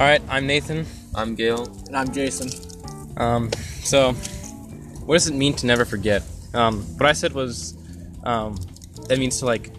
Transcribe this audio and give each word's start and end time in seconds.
All 0.00 0.06
right, 0.06 0.22
I'm 0.30 0.46
Nathan. 0.46 0.86
I'm 1.14 1.34
Gail. 1.34 1.66
And 1.88 1.94
I'm 1.94 2.10
Jason. 2.10 2.48
Um, 3.18 3.52
so, 3.82 4.14
what 5.04 5.16
does 5.16 5.28
it 5.28 5.34
mean 5.34 5.52
to 5.56 5.66
never 5.66 5.84
forget? 5.84 6.22
Um, 6.54 6.80
what 6.96 7.06
I 7.06 7.12
said 7.12 7.34
was, 7.34 7.76
um, 8.24 8.56
that 9.08 9.18
means 9.18 9.40
to 9.40 9.44
like 9.44 9.70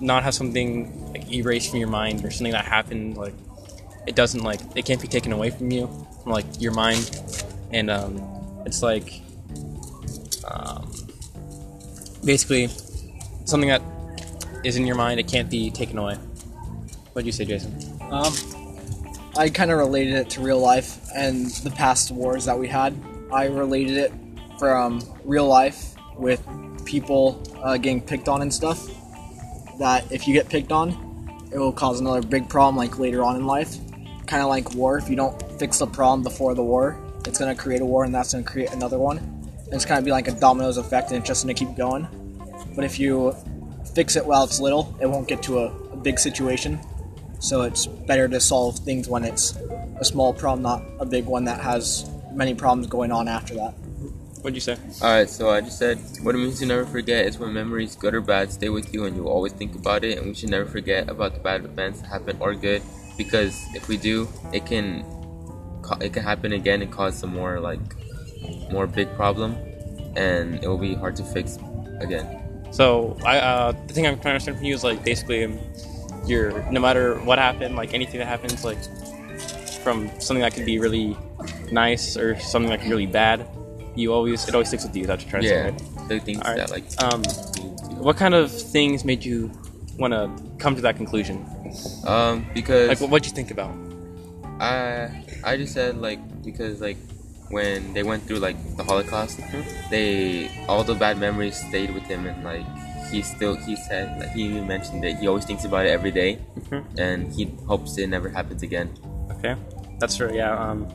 not 0.00 0.22
have 0.22 0.34
something 0.34 1.12
like 1.12 1.32
erased 1.32 1.70
from 1.70 1.80
your 1.80 1.88
mind 1.88 2.24
or 2.24 2.30
something 2.30 2.52
that 2.52 2.64
happened 2.64 3.16
like 3.16 3.34
it 4.06 4.14
doesn't 4.14 4.44
like 4.44 4.60
it 4.76 4.84
can't 4.84 5.02
be 5.02 5.08
taken 5.08 5.32
away 5.32 5.50
from 5.50 5.72
you 5.72 5.88
from 6.22 6.30
like 6.30 6.46
your 6.60 6.70
mind, 6.70 7.20
and 7.72 7.90
um, 7.90 8.22
it's 8.66 8.84
like 8.84 9.20
um, 10.44 10.88
basically 12.24 12.68
something 13.46 13.68
that 13.68 13.82
is 14.62 14.76
in 14.76 14.86
your 14.86 14.94
mind. 14.94 15.18
It 15.18 15.26
can't 15.26 15.50
be 15.50 15.72
taken 15.72 15.98
away. 15.98 16.14
What 17.14 17.22
do 17.22 17.26
you 17.26 17.32
say, 17.32 17.44
Jason? 17.44 17.74
Um, 18.12 18.32
I 19.38 19.50
kind 19.50 19.70
of 19.70 19.76
related 19.76 20.14
it 20.14 20.30
to 20.30 20.40
real 20.40 20.58
life 20.58 20.98
and 21.14 21.46
the 21.46 21.70
past 21.70 22.10
wars 22.10 22.46
that 22.46 22.58
we 22.58 22.68
had. 22.68 22.98
I 23.30 23.46
related 23.46 23.98
it 23.98 24.12
from 24.58 25.02
real 25.24 25.46
life 25.46 25.94
with 26.16 26.42
people 26.86 27.42
uh, 27.62 27.76
getting 27.76 28.00
picked 28.00 28.28
on 28.28 28.40
and 28.40 28.52
stuff. 28.52 28.88
That 29.78 30.10
if 30.10 30.26
you 30.26 30.32
get 30.32 30.48
picked 30.48 30.72
on, 30.72 31.48
it 31.52 31.58
will 31.58 31.72
cause 31.72 32.00
another 32.00 32.22
big 32.22 32.48
problem 32.48 32.76
like 32.76 32.98
later 32.98 33.22
on 33.22 33.36
in 33.36 33.44
life. 33.44 33.76
Kind 34.26 34.42
of 34.42 34.48
like 34.48 34.72
war. 34.74 34.96
If 34.96 35.10
you 35.10 35.16
don't 35.16 35.40
fix 35.58 35.80
the 35.80 35.86
problem 35.86 36.22
before 36.22 36.54
the 36.54 36.64
war, 36.64 36.98
it's 37.26 37.38
gonna 37.38 37.54
create 37.54 37.82
a 37.82 37.84
war, 37.84 38.04
and 38.04 38.14
that's 38.14 38.32
gonna 38.32 38.42
create 38.42 38.72
another 38.72 38.98
one. 38.98 39.18
And 39.18 39.74
it's 39.74 39.84
kind 39.84 39.98
of 39.98 40.04
be 40.06 40.12
like 40.12 40.28
a 40.28 40.32
dominoes 40.32 40.78
effect, 40.78 41.10
and 41.10 41.18
it's 41.18 41.28
just 41.28 41.44
gonna 41.44 41.52
keep 41.52 41.76
going. 41.76 42.08
But 42.74 42.86
if 42.86 42.98
you 42.98 43.36
fix 43.94 44.16
it 44.16 44.24
while 44.24 44.44
it's 44.44 44.60
little, 44.60 44.96
it 44.98 45.06
won't 45.06 45.28
get 45.28 45.42
to 45.42 45.58
a, 45.58 45.66
a 45.92 45.96
big 45.96 46.18
situation. 46.18 46.80
So 47.38 47.62
it's 47.62 47.86
better 47.86 48.28
to 48.28 48.40
solve 48.40 48.78
things 48.78 49.08
when 49.08 49.24
it's 49.24 49.56
a 49.98 50.04
small 50.04 50.32
problem, 50.32 50.62
not 50.62 50.82
a 50.98 51.06
big 51.06 51.26
one 51.26 51.44
that 51.44 51.60
has 51.60 52.08
many 52.32 52.54
problems 52.54 52.86
going 52.86 53.12
on 53.12 53.28
after 53.28 53.54
that. 53.54 53.72
What'd 54.40 54.54
you 54.54 54.60
say? 54.60 54.76
Alright, 55.02 55.28
so 55.28 55.50
I 55.50 55.60
just 55.60 55.78
said 55.78 55.98
what 56.22 56.34
it 56.34 56.38
means 56.38 56.60
to 56.60 56.66
never 56.66 56.86
forget 56.86 57.26
is 57.26 57.38
when 57.38 57.52
memories, 57.52 57.96
good 57.96 58.14
or 58.14 58.20
bad, 58.20 58.52
stay 58.52 58.68
with 58.68 58.94
you 58.94 59.04
and 59.04 59.16
you'll 59.16 59.28
always 59.28 59.52
think 59.52 59.74
about 59.74 60.04
it. 60.04 60.18
And 60.18 60.28
we 60.28 60.34
should 60.34 60.50
never 60.50 60.66
forget 60.66 61.08
about 61.08 61.34
the 61.34 61.40
bad 61.40 61.64
events 61.64 62.00
that 62.00 62.08
happen 62.08 62.36
or 62.40 62.54
good 62.54 62.82
because 63.16 63.66
if 63.74 63.88
we 63.88 63.96
do, 63.96 64.28
it 64.52 64.66
can 64.66 65.04
it 66.00 66.12
can 66.12 66.22
happen 66.22 66.52
again 66.52 66.82
and 66.82 66.92
cause 66.92 67.16
some 67.16 67.32
more 67.32 67.60
like 67.60 67.80
more 68.70 68.86
big 68.86 69.12
problem, 69.14 69.56
and 70.16 70.62
it 70.62 70.68
will 70.68 70.78
be 70.78 70.94
hard 70.94 71.16
to 71.16 71.24
fix 71.24 71.58
again. 72.00 72.42
So 72.70 73.16
I 73.24 73.38
uh, 73.38 73.72
the 73.86 73.94
thing 73.94 74.06
I'm 74.06 74.14
trying 74.14 74.22
to 74.22 74.28
understand 74.30 74.56
from 74.58 74.66
you 74.66 74.74
is 74.74 74.84
like 74.84 75.02
basically 75.04 75.44
um, 75.44 75.58
you're 76.28 76.62
no 76.70 76.80
matter 76.80 77.18
what 77.20 77.38
happened, 77.38 77.76
like 77.76 77.94
anything 77.94 78.18
that 78.18 78.26
happens, 78.26 78.64
like 78.64 78.78
from 79.82 80.10
something 80.20 80.40
that 80.42 80.54
could 80.54 80.66
be 80.66 80.78
really 80.78 81.16
nice 81.70 82.16
or 82.16 82.38
something 82.40 82.70
that 82.70 82.80
could 82.80 82.88
be 82.88 82.90
really 82.94 83.06
bad, 83.06 83.46
you 83.94 84.12
always 84.12 84.46
it 84.48 84.54
always 84.54 84.68
sticks 84.68 84.84
with 84.84 84.96
you. 84.96 85.06
That's 85.06 85.24
what 85.24 85.32
you're 85.32 85.40
trying 85.42 85.44
Yeah, 85.44 85.70
to 85.72 85.78
say. 85.78 85.84
Right? 86.04 86.08
the 86.08 86.20
things 86.20 86.38
Alright. 86.40 86.56
that 86.58 86.70
like 86.70 86.84
Um, 87.02 87.22
what 88.02 88.16
kind 88.16 88.34
of 88.34 88.50
things 88.52 89.04
made 89.04 89.24
you 89.24 89.50
want 89.98 90.12
to 90.12 90.30
come 90.58 90.74
to 90.76 90.82
that 90.82 90.96
conclusion? 90.96 91.44
um 92.06 92.46
because 92.54 92.88
Like, 92.88 93.00
what 93.00 93.10
what'd 93.10 93.26
you 93.26 93.32
think 93.32 93.50
about? 93.50 93.74
I 94.60 95.10
I 95.44 95.56
just 95.56 95.74
said 95.74 95.98
like 95.98 96.20
because 96.42 96.80
like 96.80 96.96
when 97.50 97.92
they 97.94 98.02
went 98.02 98.26
through 98.26 98.38
like 98.38 98.56
the 98.76 98.82
Holocaust, 98.84 99.38
they 99.90 100.50
all 100.68 100.82
the 100.84 100.94
bad 100.94 101.18
memories 101.18 101.56
stayed 101.56 101.92
with 101.94 102.06
them 102.08 102.26
and 102.26 102.42
like 102.44 102.66
he 103.10 103.22
still 103.22 103.56
he 103.56 103.76
said 103.76 104.18
like 104.20 104.30
he 104.30 104.60
mentioned 104.60 105.02
that 105.04 105.18
he 105.18 105.26
always 105.28 105.44
thinks 105.44 105.64
about 105.64 105.86
it 105.86 105.90
every 105.90 106.10
day, 106.10 106.38
Mhm. 106.60 106.84
and 106.98 107.32
he 107.32 107.50
hopes 107.66 107.96
it 107.98 108.08
never 108.08 108.28
happens 108.28 108.62
again. 108.62 108.90
Okay, 109.32 109.54
that's 110.00 110.16
true. 110.16 110.32
Yeah. 110.34 110.52
Um, 110.56 110.88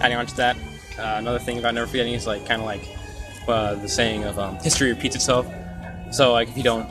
adding 0.00 0.16
on 0.16 0.26
to 0.26 0.36
that, 0.36 0.56
uh, 0.98 1.16
another 1.18 1.38
thing 1.38 1.58
about 1.58 1.74
never 1.74 1.86
forgetting 1.86 2.14
is 2.14 2.26
like 2.26 2.46
kind 2.46 2.60
of 2.60 2.66
like 2.66 2.82
uh, 3.48 3.74
the 3.74 3.88
saying 3.88 4.24
of 4.24 4.38
um, 4.38 4.56
history 4.56 4.88
repeats 4.90 5.16
itself. 5.16 5.46
So 6.12 6.32
like 6.32 6.48
if 6.48 6.56
you 6.56 6.62
don't 6.62 6.86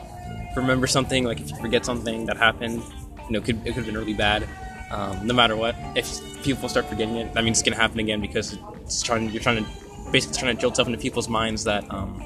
remember 0.55 0.87
something, 0.87 1.23
like 1.23 1.39
if 1.39 1.49
you 1.49 1.57
forget 1.57 1.85
something 1.85 2.25
that 2.25 2.37
happened, 2.37 2.81
you 3.27 3.31
know, 3.31 3.39
it 3.39 3.45
could 3.45 3.57
it 3.65 3.73
could 3.73 3.83
have 3.83 3.85
been 3.85 3.97
really 3.97 4.13
bad. 4.13 4.47
Um, 4.91 5.25
no 5.25 5.33
matter 5.33 5.55
what, 5.55 5.75
if 5.95 6.19
people 6.43 6.67
start 6.67 6.85
forgetting 6.87 7.15
it, 7.15 7.33
that 7.33 7.43
means 7.45 7.59
it's 7.59 7.67
gonna 7.69 7.81
happen 7.81 7.99
again 7.99 8.19
because 8.19 8.57
it's 8.83 9.01
trying. 9.01 9.29
You're 9.29 9.41
trying 9.41 9.63
to 9.63 9.69
basically 10.11 10.37
trying 10.39 10.53
to 10.55 10.59
drill 10.59 10.73
stuff 10.73 10.87
into 10.87 10.99
people's 10.99 11.29
minds 11.29 11.63
that 11.63 11.85
um, 11.93 12.21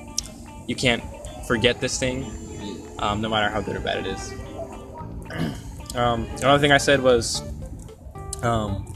you 0.65 0.75
can't 0.75 1.03
forget 1.47 1.79
this 1.79 1.99
thing, 1.99 2.25
um, 2.99 3.21
no 3.21 3.29
matter 3.29 3.49
how 3.49 3.61
good 3.61 3.75
or 3.75 3.79
bad 3.79 4.05
it 4.05 4.07
is. 4.07 4.33
um, 5.95 6.25
another 6.37 6.59
thing 6.59 6.71
I 6.71 6.77
said 6.77 7.01
was 7.01 7.41
um, 8.43 8.93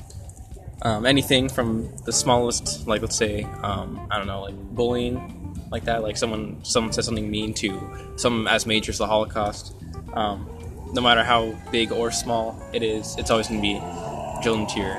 um, 0.81 1.05
anything 1.05 1.49
from 1.49 1.95
the 2.05 2.13
smallest, 2.13 2.87
like 2.87 3.01
let's 3.01 3.15
say, 3.15 3.43
um, 3.63 4.07
I 4.11 4.17
don't 4.17 4.27
know, 4.27 4.41
like 4.41 4.55
bullying, 4.55 5.67
like 5.71 5.85
that, 5.85 6.01
like 6.01 6.17
someone 6.17 6.63
someone 6.63 6.91
says 6.93 7.05
something 7.05 7.29
mean 7.29 7.53
to 7.55 7.79
something 8.15 8.51
as 8.51 8.65
major 8.65 8.91
as 8.91 8.97
the 8.97 9.07
Holocaust. 9.07 9.75
No 10.91 11.01
matter 11.01 11.23
how 11.23 11.55
big 11.71 11.91
or 11.91 12.09
small 12.09 12.59
it 12.73 12.81
is, 12.81 13.15
it's 13.17 13.29
always 13.29 13.47
going 13.47 13.61
to 13.61 13.67
be 13.67 13.79
drilled 14.41 14.61
into 14.61 14.79
your 14.79 14.97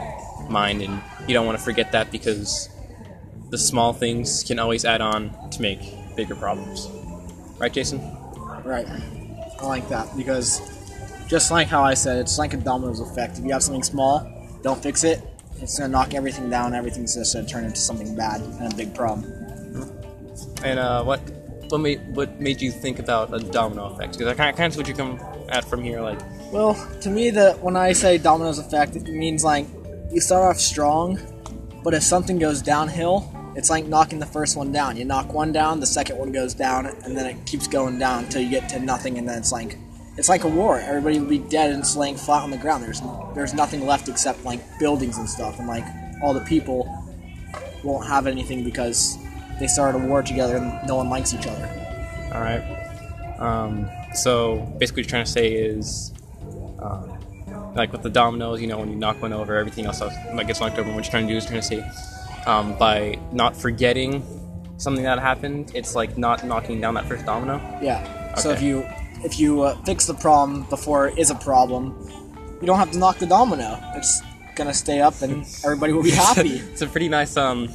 mind, 0.49 0.83
and 0.83 1.03
you 1.27 1.34
don't 1.34 1.47
want 1.47 1.59
to 1.59 1.65
forget 1.65 1.91
that 1.93 2.12
because 2.12 2.69
the 3.50 3.59
small 3.59 3.93
things 3.93 4.44
can 4.44 4.60
always 4.60 4.84
add 4.84 5.00
on 5.00 5.50
to 5.50 5.60
make 5.60 5.81
bigger 6.15 6.37
problems. 6.37 6.89
Right, 7.60 7.72
Jason? 7.72 8.00
Right. 8.65 8.87
I 9.60 9.66
like 9.66 9.87
that 9.91 10.09
because 10.16 10.60
just 11.28 11.50
like 11.50 11.69
how 11.69 11.84
I 11.84 11.93
said, 11.93 12.16
it's 12.16 12.38
like 12.38 12.54
a 12.54 12.56
dominoes 12.56 13.00
effect. 13.00 13.38
If 13.38 13.44
you 13.44 13.53
have 13.53 13.62
something 13.62 13.82
small, 13.82 14.26
don't 14.62 14.82
fix 14.82 15.04
it, 15.04 15.22
it's 15.60 15.78
gonna 15.78 15.93
knock 15.93 16.15
everything 16.15 16.48
down. 16.48 16.75
Everything's 16.75 17.15
just 17.15 17.34
gonna 17.34 17.47
turn 17.47 17.65
into 17.65 17.76
something 17.76 18.16
bad 18.16 18.41
and 18.41 18.72
a 18.72 18.76
big 18.76 18.94
problem. 18.94 19.31
And 20.65 20.78
uh, 20.78 21.04
what 21.04 21.21
what 21.69 21.78
made 21.78 22.00
what 22.15 22.41
made 22.41 22.62
you 22.62 22.72
think 22.72 22.98
about 22.98 23.34
a 23.34 23.38
domino 23.38 23.92
effect? 23.92 24.12
Because 24.15 24.28
I 24.28 24.34
kind 24.34 24.50
of 24.50 24.56
kind 24.56 24.72
of 24.72 24.78
what 24.78 24.88
you 24.88 24.94
come 24.94 25.21
at 25.50 25.65
from 25.66 25.84
here, 25.84 26.00
like 26.00 26.19
Well, 26.50 26.75
to 27.03 27.10
me, 27.10 27.28
the 27.28 27.53
when 27.60 27.77
I 27.77 27.92
say 27.92 28.16
dominoes 28.16 28.59
effect, 28.59 28.97
it 28.97 29.04
means 29.04 29.44
like 29.44 29.66
you 30.10 30.22
start 30.22 30.44
off 30.44 30.59
strong, 30.59 31.19
but 31.84 31.92
if 31.92 32.03
something 32.03 32.38
goes 32.38 32.62
downhill, 32.62 33.31
it's 33.56 33.71
like 33.71 33.87
knocking 33.87 34.19
the 34.19 34.27
first 34.27 34.56
one 34.56 34.72
down. 34.72 34.97
You 34.97 35.05
knock 35.05 35.33
one 35.33 35.53
down, 35.53 35.81
the 35.81 35.87
second 35.87 36.19
one 36.19 36.33
goes 36.33 36.55
down, 36.55 36.87
and 36.87 37.16
then 37.16 37.27
it 37.27 37.47
keeps 37.47 37.66
going 37.66 37.99
down 37.99 38.25
until 38.25 38.43
you 38.43 38.50
get 38.50 38.69
to 38.71 38.78
nothing, 38.78 39.19
and 39.19 39.28
then 39.28 39.38
it's 39.38 39.53
like 39.53 39.77
it's 40.16 40.28
like 40.28 40.44
a 40.44 40.49
war. 40.49 40.78
Everybody 40.78 41.19
will 41.19 41.28
be 41.28 41.38
dead 41.38 41.72
and 41.72 41.97
laying 41.97 42.16
flat 42.16 42.43
on 42.43 42.50
the 42.50 42.59
ground. 42.59 42.84
There's 42.84 43.03
there's 43.34 43.55
nothing 43.55 43.87
left 43.87 44.09
except 44.09 44.44
like 44.44 44.60
buildings 44.78 45.19
and 45.19 45.28
stuff, 45.28 45.59
and 45.59 45.69
like 45.69 45.84
all 46.22 46.34
the 46.34 46.41
people 46.41 46.89
won't 47.83 48.06
have 48.06 48.27
anything 48.27 48.65
because 48.65 49.16
they 49.59 49.66
started 49.66 50.03
a 50.03 50.06
war 50.06 50.22
together 50.22 50.56
and 50.56 50.87
no 50.87 50.97
one 50.97 51.09
likes 51.09 51.34
each 51.34 51.47
other. 51.47 51.66
All 52.34 52.41
right. 52.41 52.62
Um, 53.39 53.89
so 54.15 54.59
basically, 54.78 55.03
what 55.03 55.06
you're 55.06 55.10
trying 55.10 55.25
to 55.25 55.31
say 55.31 55.53
is, 55.53 56.12
um, 56.81 57.19
like 57.75 57.93
with 57.93 58.03
the 58.03 58.10
dominoes, 58.10 58.60
you 58.60 58.66
know, 58.66 58.78
when 58.78 58.91
you 58.91 58.97
knock 58.97 59.21
one 59.22 59.33
over, 59.33 59.56
everything 59.56 59.87
else 59.87 60.00
like 60.00 60.47
gets 60.47 60.60
knocked 60.60 60.78
over. 60.78 60.91
What 60.93 61.05
you're 61.05 61.10
trying 61.10 61.27
to 61.27 61.33
do 61.33 61.37
is 61.37 61.47
trying 61.47 61.60
to 61.60 61.66
say, 61.66 61.84
um, 62.47 62.77
by 62.78 63.19
not 63.33 63.56
forgetting 63.56 64.23
something 64.77 65.05
that 65.05 65.19
happened, 65.19 65.73
it's 65.75 65.95
like 65.95 66.17
not 66.17 66.45
knocking 66.45 66.81
down 66.81 66.95
that 66.95 67.06
first 67.06 67.27
domino. 67.27 67.56
Yeah. 67.83 68.34
So 68.37 68.51
if 68.51 68.62
you 68.62 68.87
if 69.25 69.39
you 69.39 69.62
uh, 69.62 69.77
fix 69.84 70.06
the 70.06 70.15
problem 70.15 70.62
before 70.71 71.09
it 71.09 71.19
is 71.19 71.31
a 71.31 71.34
problem, 71.34 71.95
you 72.61 72.67
don't 72.67 72.78
have 72.78 72.91
to 72.93 72.99
knock 72.99 73.19
the 73.19 73.27
domino. 73.27 73.78
It's 73.95 74.23
gonna 74.55 74.75
stay 74.75 75.01
up, 75.01 75.21
and 75.23 75.45
everybody 75.65 75.93
will 75.93 76.03
be 76.03 76.11
happy. 76.11 76.56
it's 76.73 76.83
a 76.83 76.87
pretty 76.87 77.09
nice 77.09 77.37
um, 77.37 77.69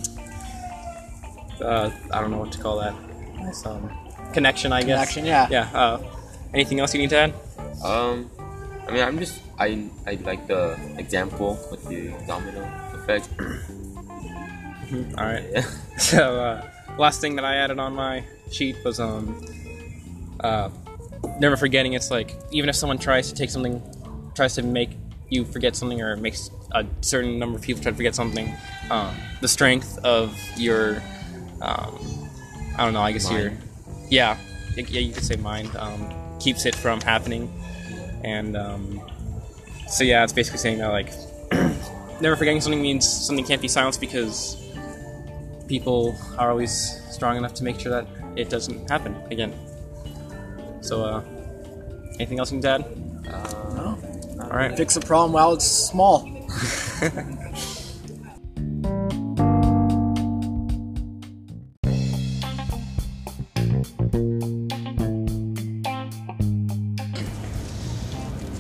uh, 1.62 1.92
I 2.12 2.22
don't 2.22 2.32
know 2.32 2.40
what 2.40 2.52
to 2.54 2.60
call 2.60 2.80
that. 2.80 2.96
Nice 3.36 3.66
um, 3.66 3.90
connection, 4.34 4.72
I 4.72 4.82
guess. 4.82 4.98
Connection, 4.98 5.26
yeah. 5.26 5.48
Yeah. 5.50 5.70
Uh, 5.74 6.02
anything 6.54 6.80
else 6.80 6.94
you 6.94 7.02
need 7.02 7.10
to 7.12 7.18
add? 7.18 7.34
Um, 7.84 8.30
I 8.88 8.92
mean, 8.92 9.04
I'm 9.04 9.20
just 9.20 9.42
I 9.60 9.88
I 10.06 10.16
like 10.24 10.48
the 10.48 10.78
example 10.98 11.58
with 11.72 11.88
the 11.88 12.14
domino 12.28 12.64
effect. 12.94 13.30
All 15.18 15.26
right. 15.26 15.66
So 15.98 16.42
uh, 16.42 16.70
last 16.98 17.22
thing 17.22 17.38
that 17.38 17.46
I 17.46 17.56
added 17.56 17.80
on 17.80 17.96
my 17.96 18.26
sheet 18.52 18.76
was 18.84 19.00
um, 19.00 19.42
uh, 20.42 20.70
never 21.40 21.56
forgetting. 21.56 21.94
It's 21.94 22.12
like 22.12 22.36
even 22.52 22.68
if 22.68 22.76
someone 22.76 22.98
tries 22.98 23.30
to 23.30 23.34
take 23.34 23.50
something, 23.50 23.82
tries 24.36 24.56
to 24.56 24.62
make 24.62 24.90
you 25.30 25.46
forget 25.46 25.78
something, 25.78 26.02
or 26.02 26.18
makes 26.18 26.52
a 26.74 26.86
certain 27.00 27.40
number 27.40 27.58
of 27.58 27.64
people 27.64 27.82
try 27.82 27.92
to 27.92 27.96
forget 27.96 28.14
something, 28.14 28.54
um, 28.92 29.16
the 29.40 29.48
strength 29.48 29.98
of 30.00 30.38
your, 30.58 31.02
um, 31.62 31.98
I 32.78 32.84
don't 32.84 32.94
know. 32.94 33.02
I 33.02 33.14
guess 33.14 33.32
your, 33.32 33.54
yeah, 34.10 34.38
yeah, 34.76 35.00
you 35.00 35.14
could 35.14 35.24
say 35.24 35.38
mind 35.38 35.74
um, 35.78 36.14
keeps 36.42 36.66
it 36.66 36.76
from 36.76 37.00
happening, 37.00 37.50
and 38.26 38.58
um, 38.58 39.02
so 39.88 40.04
yeah, 40.04 40.26
it's 40.26 40.34
basically 40.34 40.60
saying 40.60 40.80
that 40.80 40.90
like 40.90 41.10
never 42.22 42.36
forgetting 42.36 42.60
something 42.60 42.82
means 42.82 43.08
something 43.08 43.46
can't 43.46 43.62
be 43.62 43.70
silenced 43.70 44.02
because 44.02 44.62
people 45.68 46.16
are 46.38 46.50
always 46.52 47.02
strong 47.12 47.38
enough 47.38 47.54
to 47.56 47.64
make 47.64 47.80
sure 47.80 47.92
that 47.92 48.08
it 48.36 48.50
doesn't 48.50 48.90
happen 48.90 49.16
again. 49.32 49.54
So, 50.82 51.04
uh, 51.04 51.24
anything 52.16 52.40
else 52.40 52.52
you 52.52 52.60
can 52.60 52.70
add? 52.70 52.82
Uh, 53.28 53.74
No? 53.76 53.98
All 54.44 54.50
right. 54.50 54.76
Fix 54.76 54.94
the 54.94 55.02
problem 55.02 55.34
while 55.34 55.54
it's 55.54 55.66
small. 55.66 56.30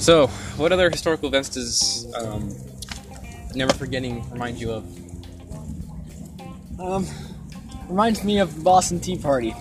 So, 0.05 0.27
what 0.57 0.71
other 0.71 0.91
historical 0.91 1.27
events 1.29 1.49
does 1.49 2.13
um, 2.13 2.55
Never 3.55 3.73
Forgetting 3.73 4.29
remind 4.29 4.59
you 4.59 4.71
of? 4.71 5.04
Um, 6.79 7.07
reminds 7.87 8.23
me 8.23 8.39
of 8.39 8.55
the 8.55 8.61
Boston 8.61 8.99
Tea 8.99 9.17
Party. 9.17 9.55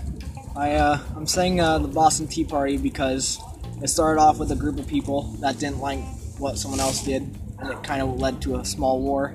I 0.57 0.73
uh, 0.73 0.99
I'm 1.17 1.27
saying 1.27 1.61
uh, 1.61 1.79
the 1.79 1.89
Boston 1.89 2.27
Tea 2.27 2.45
Party 2.45 2.77
because 2.77 3.41
it 3.83 3.89
started 3.89 4.21
off 4.21 4.39
with 4.39 4.51
a 4.51 4.57
group 4.57 4.79
of 4.79 4.87
people 4.87 5.23
that 5.41 5.59
didn't 5.59 5.81
like 5.81 6.01
what 6.39 6.59
someone 6.59 6.81
else 6.81 7.05
did, 7.05 7.23
and 7.59 7.71
it 7.71 7.83
kind 7.83 8.03
of 8.03 8.21
led 8.21 8.41
to 8.43 8.57
a 8.57 8.65
small 8.65 9.01
war, 9.01 9.33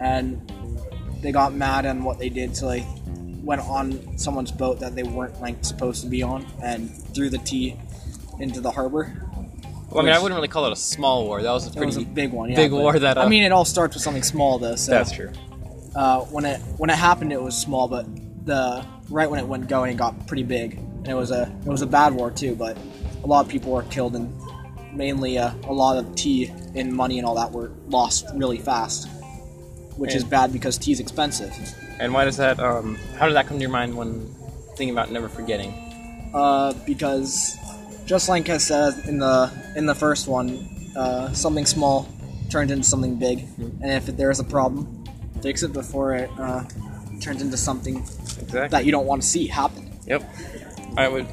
and 0.00 0.40
they 1.20 1.32
got 1.32 1.54
mad 1.54 1.86
on 1.86 2.04
what 2.04 2.18
they 2.18 2.28
did, 2.28 2.56
so 2.56 2.68
they 2.68 2.86
went 3.42 3.60
on 3.62 4.16
someone's 4.18 4.50
boat 4.50 4.80
that 4.80 4.94
they 4.94 5.02
weren't 5.02 5.40
like 5.40 5.64
supposed 5.64 6.02
to 6.02 6.08
be 6.08 6.22
on, 6.22 6.46
and 6.62 6.90
threw 7.14 7.30
the 7.30 7.38
tea 7.38 7.76
into 8.40 8.60
the 8.60 8.70
harbor. 8.70 9.12
Well, 9.90 10.02
I 10.02 10.06
mean, 10.06 10.14
I 10.14 10.18
wouldn't 10.18 10.36
really 10.36 10.48
call 10.48 10.66
it 10.66 10.72
a 10.72 10.76
small 10.76 11.24
war. 11.24 11.42
That 11.42 11.52
was 11.52 11.68
a 11.68 11.70
pretty 11.70 11.86
was 11.86 11.96
a 11.98 12.02
big 12.02 12.32
one, 12.32 12.50
yeah. 12.50 12.56
big 12.56 12.72
war 12.72 12.98
that. 12.98 13.16
Uh, 13.16 13.22
I 13.22 13.28
mean, 13.28 13.44
it 13.44 13.52
all 13.52 13.64
starts 13.64 13.94
with 13.94 14.02
something 14.02 14.24
small, 14.24 14.58
though. 14.58 14.74
So 14.74 14.90
that's 14.90 15.12
true. 15.12 15.30
Uh, 15.94 16.20
when 16.22 16.44
it 16.44 16.60
when 16.76 16.90
it 16.90 16.96
happened, 16.96 17.32
it 17.32 17.42
was 17.42 17.56
small, 17.56 17.88
but 17.88 18.06
the 18.46 18.84
right 19.08 19.28
when 19.28 19.40
it 19.40 19.46
went 19.46 19.68
going, 19.68 19.92
it 19.92 19.96
got 19.96 20.26
pretty 20.26 20.42
big, 20.42 20.74
and 20.74 21.08
it 21.08 21.14
was 21.14 21.30
a 21.30 21.42
it 21.64 21.68
was 21.68 21.82
a 21.82 21.86
bad 21.86 22.12
war 22.12 22.30
too. 22.30 22.54
But 22.54 22.76
a 23.22 23.26
lot 23.26 23.44
of 23.44 23.50
people 23.50 23.72
were 23.72 23.82
killed, 23.84 24.14
and 24.16 24.32
mainly 24.92 25.38
uh, 25.38 25.52
a 25.64 25.72
lot 25.72 25.96
of 25.96 26.14
tea 26.14 26.52
and 26.74 26.92
money 26.92 27.18
and 27.18 27.26
all 27.26 27.34
that 27.34 27.52
were 27.52 27.72
lost 27.88 28.26
really 28.34 28.58
fast, 28.58 29.08
which 29.96 30.14
is 30.14 30.24
bad 30.24 30.52
because 30.52 30.78
tea 30.78 30.92
is 30.92 31.00
expensive. 31.00 31.52
And 32.00 32.12
why 32.12 32.24
does 32.24 32.36
that? 32.38 32.58
Um, 32.58 32.96
how 33.16 33.26
did 33.26 33.36
that 33.36 33.46
come 33.46 33.58
to 33.58 33.60
your 33.60 33.70
mind 33.70 33.96
when 33.96 34.26
thinking 34.76 34.90
about 34.90 35.10
never 35.10 35.28
forgetting? 35.28 35.72
Uh, 36.34 36.72
because 36.84 37.56
just 38.04 38.28
like 38.28 38.48
I 38.48 38.58
said 38.58 38.94
in 39.06 39.18
the 39.18 39.52
in 39.76 39.86
the 39.86 39.94
first 39.94 40.26
one, 40.26 40.92
uh, 40.96 41.32
something 41.32 41.66
small 41.66 42.08
turns 42.50 42.70
into 42.70 42.84
something 42.84 43.16
big, 43.16 43.46
and 43.58 43.84
if 43.84 44.06
there 44.06 44.30
is 44.30 44.40
a 44.40 44.44
problem, 44.44 45.03
fix 45.44 45.62
it 45.62 45.72
before 45.82 46.08
it 46.22 46.30
uh, 46.38 46.64
turns 47.20 47.40
into 47.46 47.56
something 47.68 47.96
Exactly. 48.42 48.68
that 48.74 48.82
you 48.86 48.92
don't 48.96 49.06
want 49.10 49.20
to 49.22 49.28
see 49.34 49.46
happen. 49.46 49.82
Yep. 50.06 50.22
I 50.96 51.06
would. 51.12 51.26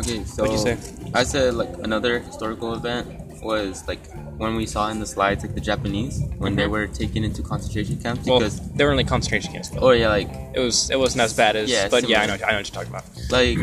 Okay, 0.00 0.18
so 0.24 0.42
What'd 0.42 0.52
you 0.56 0.62
say? 0.68 0.74
I 1.20 1.22
said 1.32 1.54
like 1.54 1.72
another 1.88 2.12
historical 2.30 2.70
event 2.80 3.06
was 3.50 3.86
like 3.90 4.02
when 4.42 4.52
we 4.60 4.66
saw 4.74 4.82
in 4.92 4.98
the 5.04 5.06
slides 5.14 5.40
like 5.44 5.54
the 5.54 5.60
Japanese 5.72 6.16
when 6.42 6.52
they 6.58 6.64
Mhm. 6.66 6.70
were 6.76 6.86
taken 7.02 7.20
into 7.28 7.40
concentration 7.52 7.96
camps 8.04 8.26
Well, 8.26 8.40
they 8.76 8.84
were 8.84 8.92
in 8.94 8.98
like 9.02 9.08
concentration 9.16 9.50
camps. 9.54 9.68
Though. 9.70 9.80
oh 9.88 9.90
yeah 10.02 10.08
like 10.18 10.28
It 10.58 10.62
was. 10.68 10.90
It 10.94 10.98
wasn't 11.04 11.22
as 11.28 11.32
bad 11.42 11.52
as. 11.60 11.70
Yeah, 11.70 11.88
but 11.94 12.08
yeah, 12.08 12.22
I 12.22 12.26
know. 12.26 12.34
I 12.34 12.50
know 12.52 12.58
what 12.60 12.68
you're 12.68 12.78
talking 12.80 12.92
about. 12.96 13.06
like 13.38 13.58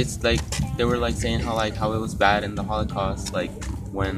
it's 0.00 0.14
like 0.28 0.42
they 0.76 0.84
were 0.90 0.98
like 1.06 1.16
saying 1.24 1.40
how 1.46 1.54
like 1.64 1.74
how 1.82 1.88
it 1.96 2.00
was 2.06 2.14
bad 2.26 2.40
in 2.48 2.52
the 2.60 2.64
Holocaust 2.70 3.24
like 3.40 3.52
when 3.98 4.16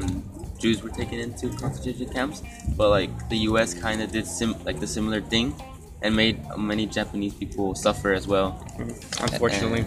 Jews 0.61 0.83
were 0.83 0.89
taken 0.89 1.19
into 1.19 1.49
concentration 1.57 2.09
camps 2.09 2.41
but 2.77 2.89
like 2.89 3.29
the 3.29 3.37
US 3.49 3.73
kind 3.73 4.01
of 4.01 4.11
did 4.11 4.25
sim 4.27 4.55
like 4.63 4.79
the 4.79 4.87
similar 4.87 5.21
thing 5.21 5.55
and 6.01 6.15
made 6.15 6.39
many 6.57 6.85
Japanese 6.85 7.33
people 7.33 7.75
suffer 7.75 8.11
as 8.13 8.27
well. 8.27 8.65
Unfortunately. 9.19 9.85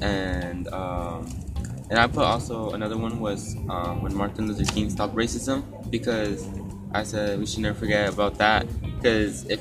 and 0.00 0.68
um, 0.68 1.28
and 1.90 1.98
I 1.98 2.06
put 2.06 2.24
also 2.24 2.70
another 2.70 2.96
one 2.96 3.20
was 3.20 3.54
um, 3.68 4.02
when 4.02 4.14
Martin 4.14 4.48
Luther 4.48 4.64
King 4.72 4.88
stopped 4.90 5.14
racism 5.14 5.90
because 5.90 6.48
I 6.92 7.02
said 7.02 7.38
we 7.38 7.46
should 7.46 7.60
never 7.60 7.78
forget 7.78 8.08
about 8.12 8.38
that. 8.38 8.66
Because 8.96 9.44
if 9.50 9.60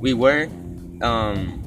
we 0.00 0.14
were 0.14 0.48
um, 1.02 1.62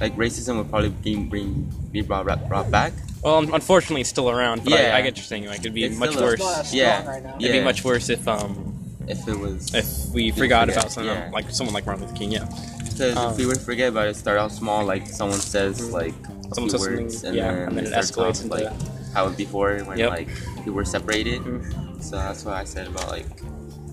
like 0.00 0.14
racism 0.16 0.56
would 0.58 0.68
probably 0.70 0.90
be 0.90 1.16
bring 1.16 1.70
be 1.92 2.00
brought 2.02 2.26
brought 2.48 2.70
back. 2.70 2.92
Well, 3.22 3.38
unfortunately, 3.54 4.02
it's 4.02 4.10
still 4.10 4.28
around. 4.30 4.64
But 4.64 4.74
I, 4.74 4.82
Yeah. 4.82 4.96
I 4.96 5.00
get 5.02 5.12
what 5.12 5.16
you're 5.16 5.24
saying. 5.24 5.46
Like, 5.46 5.60
it'd 5.60 5.72
be 5.74 5.84
It's 5.84 5.96
much 5.96 6.14
worse. 6.16 6.74
Yeah. 6.74 7.06
right 7.06 7.24
It'd 7.40 7.52
be 7.52 7.62
much 7.64 7.82
worse 7.84 8.08
if 8.10 8.26
um 8.28 8.74
If 9.08 9.26
it 9.28 9.38
was 9.38 9.74
if 9.74 10.12
we 10.14 10.30
forgot 10.30 10.68
forget, 10.68 10.76
about 10.82 10.92
someone 10.92 11.16
yeah. 11.16 11.30
like 11.32 11.50
someone 11.50 11.74
like 11.74 11.86
Martin 11.86 12.04
Luther 12.04 12.16
King. 12.16 12.32
Yeah. 12.32 12.46
because 12.84 13.16
um, 13.16 13.32
if 13.32 13.38
we 13.38 13.46
were 13.46 13.54
to 13.54 13.60
forget 13.60 13.88
about 13.88 14.08
it, 14.08 14.16
start 14.16 14.38
out 14.38 14.52
small 14.52 14.84
like 14.84 15.06
someone 15.06 15.38
says 15.40 15.90
like 15.90 16.14
Someone 16.54 16.70
few 16.70 16.78
says 16.78 16.80
words 16.88 17.24
and 17.24 17.34
yeah, 17.36 17.52
then, 17.52 17.68
and 17.68 17.76
then 17.78 17.86
it 17.86 17.92
escalates 17.92 18.44
off, 18.44 18.50
like 18.50 18.68
how 19.14 19.26
it 19.28 19.36
before 19.36 19.78
when 19.84 19.98
Yep. 19.98 20.10
like 20.10 20.28
we 20.66 20.70
were 20.72 20.84
separated. 20.84 21.40
Mhm. 21.42 22.02
So 22.02 22.16
that's 22.16 22.44
why 22.44 22.60
I 22.60 22.64
said 22.64 22.86
about 22.88 23.08
like 23.08 23.26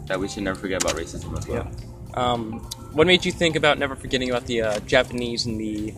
that 0.08 0.20
we 0.20 0.28
should 0.28 0.44
never 0.44 0.60
forget 0.60 0.84
about 0.84 0.96
racism 0.98 1.38
as 1.38 1.48
well. 1.48 1.68
Um, 2.16 2.68
what 2.94 3.08
made 3.08 3.26
you 3.26 3.32
think 3.32 3.56
about 3.56 3.78
never 3.80 3.96
forgetting 3.96 4.30
about 4.30 4.46
the 4.46 4.62
uh, 4.62 4.80
Japanese 4.82 5.46
and 5.46 5.60
the 5.60 5.94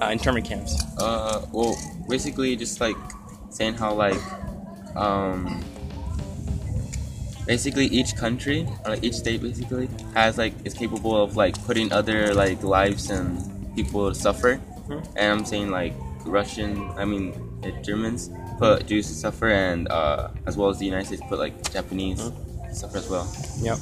uh, 0.00 0.10
internment 0.10 0.46
camps? 0.46 0.80
Uh, 0.98 1.44
well, 1.52 1.76
basically 2.08 2.56
just 2.56 2.80
like 2.80 2.96
saying 3.50 3.74
how 3.74 3.94
like 3.94 4.20
um 4.96 5.62
basically 7.46 7.86
each 7.86 8.16
country 8.16 8.66
or 8.84 8.90
like 8.92 9.04
each 9.04 9.14
state 9.14 9.40
basically 9.40 9.88
has 10.14 10.36
like 10.36 10.52
is 10.64 10.74
capable 10.74 11.20
of 11.22 11.36
like 11.36 11.54
putting 11.64 11.92
other 11.92 12.34
like 12.34 12.62
lives 12.62 13.10
and 13.10 13.38
people 13.74 14.08
to 14.08 14.14
suffer. 14.14 14.60
Mhm. 14.88 15.06
And 15.16 15.32
I'm 15.32 15.44
saying 15.44 15.70
like 15.70 15.94
Russian, 16.24 16.90
I 16.96 17.04
mean 17.04 17.34
uh, 17.64 17.70
Germans 17.82 18.30
put 18.58 18.86
Jews 18.86 19.06
to 19.08 19.14
suffer, 19.14 19.48
and 19.48 19.86
uh, 19.88 20.28
as 20.46 20.56
well 20.56 20.68
as 20.68 20.78
the 20.78 20.86
United 20.86 21.06
States 21.06 21.22
put 21.28 21.38
like 21.38 21.54
Japanese 21.72 22.18
to 22.18 22.74
suffer 22.74 22.98
as 22.98 23.08
well. 23.08 23.26
Yep. 23.60 23.78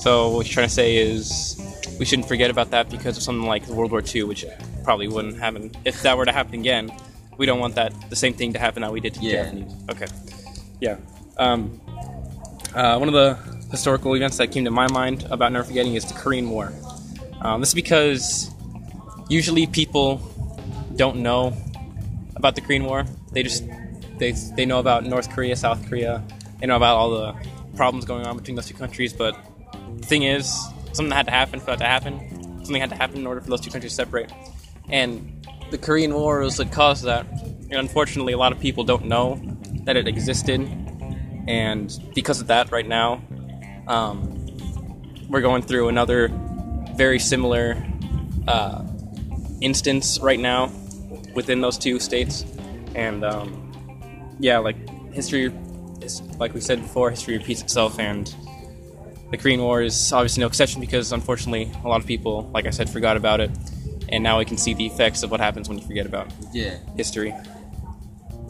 So 0.00 0.30
what 0.30 0.46
you're 0.46 0.54
trying 0.54 0.68
to 0.68 0.72
say 0.74 0.96
is 0.96 1.60
we 1.98 2.06
shouldn't 2.06 2.26
forget 2.26 2.50
about 2.50 2.70
that 2.70 2.88
because 2.88 3.18
of 3.18 3.22
something 3.22 3.46
like 3.46 3.66
World 3.68 3.90
War 3.90 4.02
II, 4.02 4.24
which 4.24 4.46
probably 4.82 5.08
wouldn't 5.08 5.38
happen 5.38 5.70
if 5.84 6.02
that 6.02 6.16
were 6.16 6.24
to 6.24 6.32
happen 6.32 6.54
again. 6.58 6.90
We 7.36 7.44
don't 7.44 7.60
want 7.60 7.74
that 7.74 7.92
the 8.08 8.16
same 8.16 8.32
thing 8.32 8.54
to 8.54 8.58
happen 8.58 8.80
that 8.80 8.90
we 8.92 9.00
did 9.00 9.12
to 9.14 9.20
the 9.20 9.26
Yeah. 9.26 9.44
Japanese. 9.44 9.72
Okay. 9.90 10.06
Yeah. 10.80 10.96
Um, 11.36 11.80
uh, 12.74 12.96
one 12.96 13.08
of 13.08 13.14
the 13.14 13.36
historical 13.70 14.14
events 14.14 14.38
that 14.38 14.50
came 14.52 14.64
to 14.64 14.70
my 14.70 14.88
mind 14.90 15.26
about 15.30 15.52
never 15.52 15.64
forgetting 15.64 15.94
is 15.94 16.06
the 16.06 16.14
Korean 16.14 16.48
War. 16.48 16.72
Um, 17.42 17.60
this 17.60 17.70
is 17.70 17.74
because 17.74 18.50
usually 19.28 19.66
people 19.66 20.16
don't 20.96 21.16
know 21.18 21.54
about 22.36 22.54
the 22.54 22.62
Korean 22.62 22.84
War. 22.84 23.04
They 23.32 23.42
just 23.42 23.64
they 24.18 24.32
they 24.56 24.64
know 24.64 24.78
about 24.78 25.04
North 25.04 25.28
Korea, 25.30 25.56
South 25.56 25.86
Korea. 25.88 26.22
They 26.58 26.66
know 26.66 26.76
about 26.76 26.96
all 26.96 27.10
the 27.10 27.34
problems 27.76 28.06
going 28.06 28.26
on 28.26 28.36
between 28.38 28.56
those 28.56 28.66
two 28.66 28.74
countries. 28.74 29.12
But 29.12 29.36
the 29.96 30.06
thing 30.06 30.22
is, 30.22 30.52
something 30.92 31.10
had 31.10 31.26
to 31.26 31.32
happen 31.32 31.60
for 31.60 31.66
that 31.66 31.78
to 31.78 31.84
happen. 31.84 32.64
Something 32.64 32.80
had 32.80 32.90
to 32.90 32.96
happen 32.96 33.18
in 33.18 33.26
order 33.26 33.40
for 33.40 33.50
those 33.50 33.60
two 33.60 33.70
countries 33.70 33.92
to 33.92 33.96
separate. 33.96 34.30
And 34.88 35.46
the 35.70 35.78
Korean 35.78 36.12
War 36.14 36.40
was 36.40 36.58
what 36.58 36.72
caused 36.72 37.04
that. 37.04 37.26
And 37.30 37.74
unfortunately, 37.74 38.32
a 38.32 38.38
lot 38.38 38.52
of 38.52 38.60
people 38.60 38.84
don't 38.84 39.06
know 39.06 39.40
that 39.84 39.96
it 39.96 40.08
existed. 40.08 40.60
And 41.46 41.96
because 42.14 42.40
of 42.40 42.48
that, 42.48 42.70
right 42.70 42.86
now, 42.86 43.22
um, 43.86 44.46
we're 45.28 45.40
going 45.40 45.62
through 45.62 45.88
another 45.88 46.28
very 46.96 47.18
similar 47.18 47.82
uh, 48.48 48.84
instance 49.60 50.18
right 50.20 50.40
now 50.40 50.70
within 51.34 51.60
those 51.60 51.78
two 51.78 52.00
states. 52.00 52.44
And 52.94 53.24
um, 53.24 54.36
yeah, 54.40 54.58
like 54.58 54.76
history, 55.12 55.52
is, 56.02 56.20
like 56.38 56.54
we 56.54 56.60
said 56.60 56.82
before, 56.82 57.10
history 57.10 57.38
repeats 57.38 57.62
itself, 57.62 57.98
and 57.98 58.34
the 59.30 59.36
Korean 59.38 59.60
War 59.62 59.82
is 59.82 60.12
obviously 60.12 60.40
no 60.40 60.46
exception 60.46 60.80
because 60.80 61.12
unfortunately, 61.12 61.70
a 61.84 61.88
lot 61.88 62.00
of 62.00 62.06
people, 62.06 62.50
like 62.52 62.66
I 62.66 62.70
said, 62.70 62.90
forgot 62.90 63.16
about 63.16 63.40
it, 63.40 63.50
and 64.08 64.22
now 64.24 64.38
we 64.38 64.44
can 64.44 64.56
see 64.58 64.74
the 64.74 64.86
effects 64.86 65.22
of 65.22 65.30
what 65.30 65.40
happens 65.40 65.68
when 65.68 65.78
you 65.78 65.86
forget 65.86 66.06
about 66.06 66.28
Yeah. 66.52 66.76
history. 66.96 67.32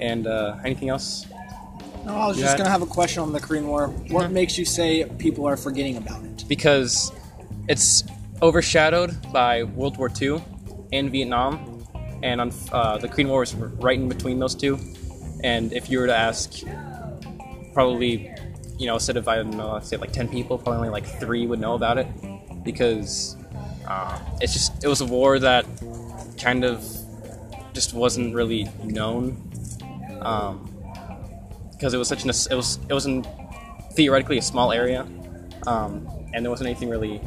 And 0.00 0.26
uh, 0.26 0.56
anything 0.64 0.88
else? 0.88 1.26
No, 2.06 2.14
I 2.16 2.26
was 2.28 2.37
You 2.38 2.44
just 2.44 2.52
had- 2.52 2.58
gonna 2.58 2.70
have 2.70 2.80
a 2.82 2.87
question 2.87 3.22
on 3.22 3.32
the 3.32 3.40
Korean 3.40 3.66
War. 3.66 3.88
What 4.08 4.30
makes 4.32 4.56
you 4.56 4.64
say 4.64 5.04
people 5.18 5.46
are 5.46 5.56
forgetting 5.56 5.96
about 5.96 6.25
it? 6.25 6.44
because 6.49 7.12
it's 7.68 8.02
overshadowed 8.42 9.14
by 9.32 9.62
World 9.62 9.99
War 9.99 10.10
II 10.20 10.42
and 10.92 11.12
Vietnam, 11.12 11.84
and 12.22 12.40
on, 12.40 12.52
uh, 12.72 12.96
the 12.99 13.06
Korean 13.06 13.28
War 13.28 13.40
was 13.40 13.54
right 13.54 13.99
in 13.99 14.08
between 14.08 14.38
those 14.40 14.54
two. 14.54 14.78
And 15.44 15.72
if 15.72 15.88
you 15.90 15.99
were 16.00 16.06
to 16.06 16.16
ask, 16.16 16.62
probably, 17.75 18.30
you 18.80 18.87
know, 18.87 18.94
instead 18.94 19.18
of 19.18 19.28
I 19.28 19.37
don't 19.37 19.50
know, 19.50 19.78
say 19.80 19.99
like 19.99 20.10
ten 20.10 20.26
people, 20.26 20.56
probably 20.56 20.78
only 20.78 20.88
like 20.88 21.04
three 21.04 21.46
would 21.46 21.60
know 21.60 21.75
about 21.75 21.99
it, 21.99 22.06
because 22.64 23.37
uh, 23.87 24.18
it's 24.40 24.54
just 24.54 24.82
it 24.82 24.88
was 24.88 25.02
a 25.02 25.06
war 25.06 25.38
that 25.38 25.66
kind 26.40 26.64
of 26.64 26.82
just 27.75 27.92
wasn't 27.92 28.34
really 28.34 28.66
known, 28.82 29.37
because 31.72 31.92
it 31.92 31.99
was 31.99 32.08
such 32.08 32.25
an 32.25 32.30
it 32.30 32.54
was 32.54 32.78
it 32.88 32.94
was 32.94 33.04
in 33.04 33.26
theoretically 33.92 34.38
a 34.38 34.42
small 34.42 34.72
area, 34.72 35.06
um, 35.66 36.08
and 36.32 36.42
there 36.42 36.50
wasn't 36.50 36.66
anything 36.66 36.88
really 36.88 37.20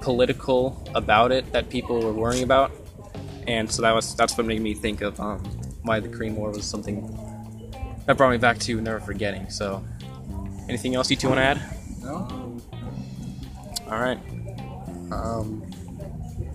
political 0.00 0.82
about 0.94 1.32
it 1.32 1.52
that 1.52 1.68
people 1.68 2.00
were 2.00 2.14
worrying 2.14 2.44
about, 2.44 2.72
and 3.46 3.70
so 3.70 3.82
that 3.82 3.94
was 3.94 4.16
that's 4.16 4.38
what 4.38 4.46
made 4.46 4.62
me 4.62 4.72
think 4.72 5.02
of 5.02 5.20
um, 5.20 5.38
why 5.82 6.00
the 6.00 6.08
Korean 6.08 6.34
War 6.34 6.50
was 6.50 6.64
something 6.64 6.96
that 8.06 8.16
brought 8.16 8.30
me 8.30 8.38
back 8.38 8.58
to 8.60 8.80
never 8.80 9.00
forgetting. 9.00 9.50
So, 9.50 9.84
anything 10.72 10.94
else 10.94 11.10
you 11.10 11.16
two 11.16 11.28
want 11.28 11.38
to 11.38 11.44
add? 11.44 11.60
No. 12.02 12.58
All 13.90 14.00
right. 14.00 14.18
Um, 15.12 15.62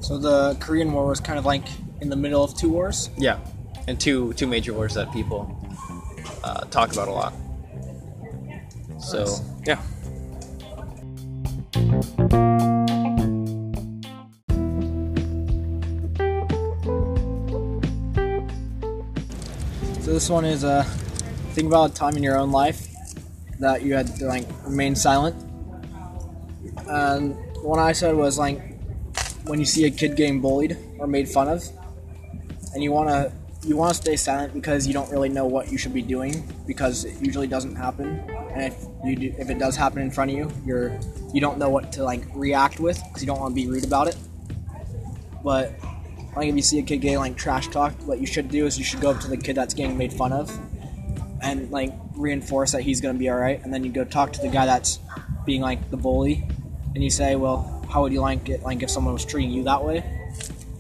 So 0.01 0.17
the 0.17 0.55
Korean 0.59 0.91
War 0.91 1.05
was 1.07 1.19
kind 1.19 1.37
of 1.39 1.45
like 1.45 1.65
in 2.01 2.09
the 2.09 2.15
middle 2.15 2.43
of 2.43 2.55
two 2.57 2.69
wars. 2.69 3.09
yeah, 3.17 3.37
and 3.87 3.99
two 3.99 4.33
two 4.33 4.47
major 4.47 4.73
wars 4.73 4.93
that 4.95 5.11
people 5.13 5.41
uh, 6.43 6.61
talk 6.75 6.91
about 6.93 7.07
a 7.07 7.11
lot. 7.11 7.33
So 8.99 9.19
Nice. 9.19 9.41
yeah. 9.67 9.79
So 20.01 20.13
this 20.13 20.29
one 20.29 20.45
is 20.45 20.63
uh, 20.63 20.83
think 21.53 21.67
about 21.67 21.91
a 21.91 21.93
time 21.93 22.15
in 22.15 22.23
your 22.23 22.37
own 22.37 22.51
life 22.51 22.86
that 23.59 23.81
you 23.81 23.93
had 23.93 24.15
to 24.17 24.25
like 24.25 24.45
remain 24.63 24.95
silent. 24.95 25.35
And 26.87 27.35
one 27.63 27.79
I 27.79 27.91
said 27.91 28.15
was 28.15 28.37
like 28.37 28.61
when 29.45 29.59
you 29.59 29.65
see 29.65 29.85
a 29.85 29.91
kid 29.91 30.15
getting 30.15 30.41
bullied 30.41 30.77
or 30.99 31.07
made 31.07 31.27
fun 31.27 31.47
of, 31.47 31.63
and 32.73 32.83
you 32.83 32.91
wanna 32.91 33.31
you 33.63 33.75
wanna 33.75 33.93
stay 33.93 34.15
silent 34.15 34.53
because 34.53 34.87
you 34.87 34.93
don't 34.93 35.09
really 35.11 35.29
know 35.29 35.45
what 35.45 35.71
you 35.71 35.77
should 35.77 35.93
be 35.93 36.01
doing 36.01 36.43
because 36.65 37.05
it 37.05 37.19
usually 37.21 37.47
doesn't 37.47 37.75
happen. 37.75 38.19
And 38.53 38.61
if 38.61 38.85
you 39.03 39.15
do, 39.15 39.35
if 39.37 39.49
it 39.49 39.59
does 39.59 39.75
happen 39.75 40.01
in 40.01 40.11
front 40.11 40.31
of 40.31 40.37
you, 40.37 40.51
you're 40.65 40.97
you 41.33 41.41
don't 41.41 41.57
know 41.57 41.69
what 41.69 41.91
to 41.93 42.03
like 42.03 42.23
react 42.33 42.79
with 42.79 43.01
because 43.03 43.21
you 43.21 43.27
don't 43.27 43.39
want 43.39 43.51
to 43.51 43.55
be 43.55 43.67
rude 43.67 43.85
about 43.85 44.07
it. 44.07 44.17
But 45.43 45.73
like 46.35 46.49
if 46.49 46.55
you 46.55 46.61
see 46.61 46.79
a 46.79 46.83
kid 46.83 46.97
getting 46.97 47.19
like 47.19 47.35
trash 47.35 47.67
talked, 47.67 48.01
what 48.03 48.19
you 48.19 48.27
should 48.27 48.49
do 48.49 48.65
is 48.65 48.77
you 48.77 48.85
should 48.85 49.01
go 49.01 49.11
up 49.11 49.19
to 49.21 49.27
the 49.27 49.37
kid 49.37 49.55
that's 49.55 49.73
getting 49.73 49.97
made 49.97 50.13
fun 50.13 50.31
of, 50.31 50.51
and 51.41 51.69
like 51.71 51.93
reinforce 52.17 52.71
that 52.71 52.81
he's 52.81 52.99
gonna 53.01 53.17
be 53.17 53.29
all 53.29 53.37
right, 53.37 53.63
and 53.63 53.73
then 53.73 53.83
you 53.83 53.91
go 53.91 54.03
talk 54.03 54.33
to 54.33 54.41
the 54.41 54.49
guy 54.49 54.65
that's 54.65 54.99
being 55.45 55.61
like 55.61 55.89
the 55.89 55.97
bully, 55.97 56.47
and 56.95 57.03
you 57.03 57.09
say, 57.09 57.35
well, 57.35 57.85
how 57.89 58.01
would 58.01 58.11
you 58.11 58.21
like 58.21 58.49
it 58.49 58.63
like 58.63 58.83
if 58.83 58.89
someone 58.89 59.13
was 59.13 59.25
treating 59.25 59.51
you 59.51 59.63
that 59.63 59.83
way? 59.83 60.03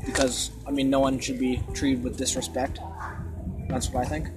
Because 0.05 0.51
I 0.67 0.71
mean, 0.71 0.89
no 0.89 0.99
one 0.99 1.19
should 1.19 1.39
be 1.39 1.61
treated 1.73 2.03
with 2.03 2.17
disrespect. 2.17 2.79
That's 3.69 3.89
what 3.89 4.05
I 4.05 4.09
think. 4.09 4.29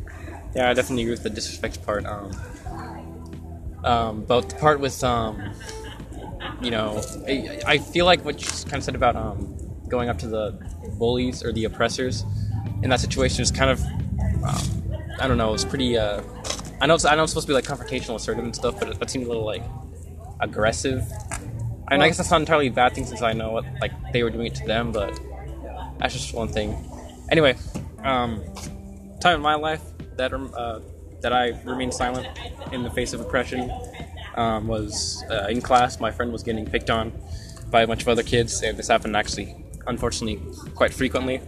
Yeah, 0.54 0.68
I 0.68 0.74
definitely 0.74 1.02
agree 1.02 1.12
with 1.12 1.22
the 1.22 1.30
disrespect 1.30 1.84
part. 1.84 2.04
Um, 2.06 2.30
um, 3.84 4.24
but 4.24 4.48
the 4.48 4.56
part 4.56 4.80
with, 4.80 5.02
um, 5.04 5.52
you 6.60 6.70
know, 6.70 7.00
I, 7.26 7.60
I 7.66 7.78
feel 7.78 8.04
like 8.04 8.24
what 8.24 8.40
you 8.40 8.48
kind 8.64 8.76
of 8.76 8.84
said 8.84 8.94
about 8.94 9.16
um, 9.16 9.56
going 9.88 10.08
up 10.08 10.18
to 10.18 10.28
the 10.28 10.58
bullies 10.98 11.44
or 11.44 11.52
the 11.52 11.64
oppressors 11.64 12.24
in 12.82 12.90
that 12.90 13.00
situation 13.00 13.42
is 13.42 13.50
kind 13.50 13.70
of, 13.70 13.80
um, 14.44 14.92
I 15.20 15.28
don't 15.28 15.38
know, 15.38 15.54
it's 15.54 15.64
pretty. 15.64 15.96
Uh, 15.96 16.22
I 16.80 16.86
know 16.86 16.94
it's, 16.94 17.04
I 17.04 17.14
know 17.14 17.24
it's 17.24 17.32
supposed 17.32 17.46
to 17.46 17.50
be 17.50 17.54
like 17.54 17.64
confrontational, 17.64 18.14
assertive 18.16 18.44
and 18.44 18.54
stuff, 18.54 18.78
but 18.78 18.88
it, 18.88 18.98
it 19.00 19.10
seemed 19.10 19.26
a 19.26 19.28
little 19.28 19.44
like 19.44 19.62
aggressive. 20.40 21.04
I 21.88 21.94
mean, 21.94 22.02
I 22.02 22.06
guess 22.08 22.16
that's 22.18 22.30
not 22.30 22.40
entirely 22.40 22.68
a 22.68 22.72
bad 22.72 22.94
thing 22.94 23.04
since 23.04 23.20
I 23.20 23.32
know 23.32 23.50
what, 23.52 23.64
like 23.80 23.92
they 24.12 24.22
were 24.22 24.30
doing 24.30 24.46
it 24.46 24.54
to 24.56 24.66
them, 24.66 24.92
but 24.92 25.18
that's 25.98 26.14
just 26.14 26.32
one 26.32 26.48
thing. 26.48 26.76
Anyway, 27.30 27.56
um, 28.04 28.42
time 29.20 29.36
in 29.36 29.40
my 29.42 29.54
life 29.54 29.82
that 30.16 30.32
uh, 30.32 30.80
that 31.20 31.32
I 31.32 31.60
remained 31.64 31.92
silent 31.92 32.26
in 32.72 32.82
the 32.82 32.90
face 32.90 33.12
of 33.12 33.20
oppression 33.20 33.70
um, 34.36 34.66
was 34.66 35.22
uh, 35.30 35.46
in 35.48 35.60
class. 35.60 36.00
My 36.00 36.10
friend 36.10 36.32
was 36.32 36.42
getting 36.42 36.64
picked 36.64 36.90
on 36.90 37.12
by 37.70 37.82
a 37.82 37.86
bunch 37.86 38.02
of 38.02 38.08
other 38.08 38.22
kids, 38.22 38.62
and 38.62 38.78
this 38.78 38.88
happened 38.88 39.16
actually, 39.16 39.54
unfortunately, 39.86 40.40
quite 40.74 40.94
frequently. 40.94 41.42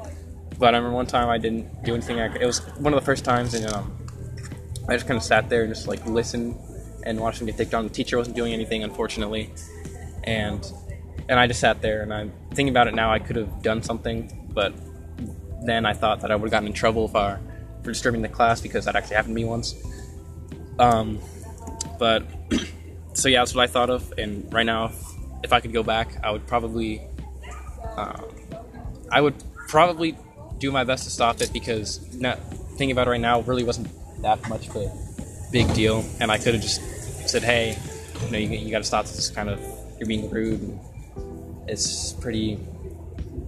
But 0.58 0.74
I 0.74 0.78
remember 0.78 0.94
one 0.94 1.06
time 1.06 1.28
I 1.28 1.38
didn't 1.38 1.84
do 1.84 1.94
anything. 1.94 2.20
I, 2.20 2.34
it 2.36 2.46
was 2.46 2.58
one 2.76 2.92
of 2.92 3.00
the 3.00 3.06
first 3.06 3.24
times, 3.24 3.54
and 3.54 3.66
um, 3.66 3.96
I 4.88 4.94
just 4.94 5.06
kind 5.06 5.16
of 5.16 5.22
sat 5.22 5.48
there 5.48 5.62
and 5.62 5.72
just 5.72 5.86
like 5.88 6.04
listened 6.06 6.58
and 7.04 7.20
watched 7.20 7.40
him 7.40 7.46
get 7.46 7.56
picked 7.56 7.74
on. 7.74 7.84
The 7.84 7.90
teacher 7.90 8.16
wasn't 8.16 8.36
doing 8.36 8.52
anything, 8.52 8.82
unfortunately, 8.84 9.50
and 10.24 10.70
and 11.28 11.38
I 11.38 11.46
just 11.46 11.60
sat 11.60 11.80
there. 11.80 12.02
And 12.02 12.12
I'm 12.12 12.32
thinking 12.50 12.70
about 12.70 12.88
it 12.88 12.94
now. 12.94 13.12
I 13.12 13.18
could 13.18 13.36
have 13.36 13.62
done 13.62 13.82
something, 13.82 14.50
but 14.52 14.72
then 15.64 15.86
I 15.86 15.92
thought 15.92 16.20
that 16.20 16.30
I 16.30 16.36
would 16.36 16.46
have 16.46 16.50
gotten 16.50 16.68
in 16.68 16.74
trouble 16.74 17.06
if 17.06 17.14
I 17.14 17.38
for 17.82 17.90
disturbing 17.90 18.22
the 18.22 18.28
class 18.28 18.60
because 18.60 18.84
that 18.84 18.96
actually 18.96 19.16
happened 19.16 19.34
to 19.34 19.42
me 19.42 19.44
once. 19.44 19.74
Um, 20.78 21.18
but 21.98 22.24
so 23.12 23.28
yeah, 23.28 23.40
that's 23.40 23.54
what 23.54 23.62
I 23.62 23.66
thought 23.66 23.90
of. 23.90 24.12
And 24.18 24.52
right 24.52 24.66
now, 24.66 24.86
if, 24.86 25.04
if 25.44 25.52
I 25.52 25.60
could 25.60 25.72
go 25.72 25.82
back, 25.82 26.16
I 26.22 26.30
would 26.30 26.46
probably, 26.46 27.02
um, 27.96 28.24
I 29.10 29.20
would 29.20 29.42
probably 29.68 30.16
do 30.58 30.70
my 30.70 30.84
best 30.84 31.04
to 31.04 31.10
stop 31.10 31.40
it 31.40 31.52
because 31.52 32.14
not 32.14 32.38
thinking 32.76 32.92
about 32.92 33.08
it 33.08 33.10
right 33.10 33.20
now 33.20 33.40
really 33.40 33.64
wasn't 33.64 33.88
that 34.22 34.48
much 34.48 34.68
of 34.68 34.76
a 34.76 34.90
big 35.50 35.72
deal, 35.74 36.04
and 36.20 36.30
I 36.30 36.38
could 36.38 36.54
have 36.54 36.62
just 36.62 36.80
said, 37.28 37.42
"Hey, 37.42 37.78
you 38.24 38.30
know, 38.30 38.38
you, 38.38 38.48
you 38.48 38.70
got 38.70 38.78
to 38.78 38.84
stop 38.84 39.04
this 39.04 39.30
kind 39.30 39.48
of 39.48 39.60
you're 39.98 40.08
being 40.08 40.30
rude." 40.30 40.60
And 40.60 40.80
it's 41.68 42.12
pretty, 42.14 42.58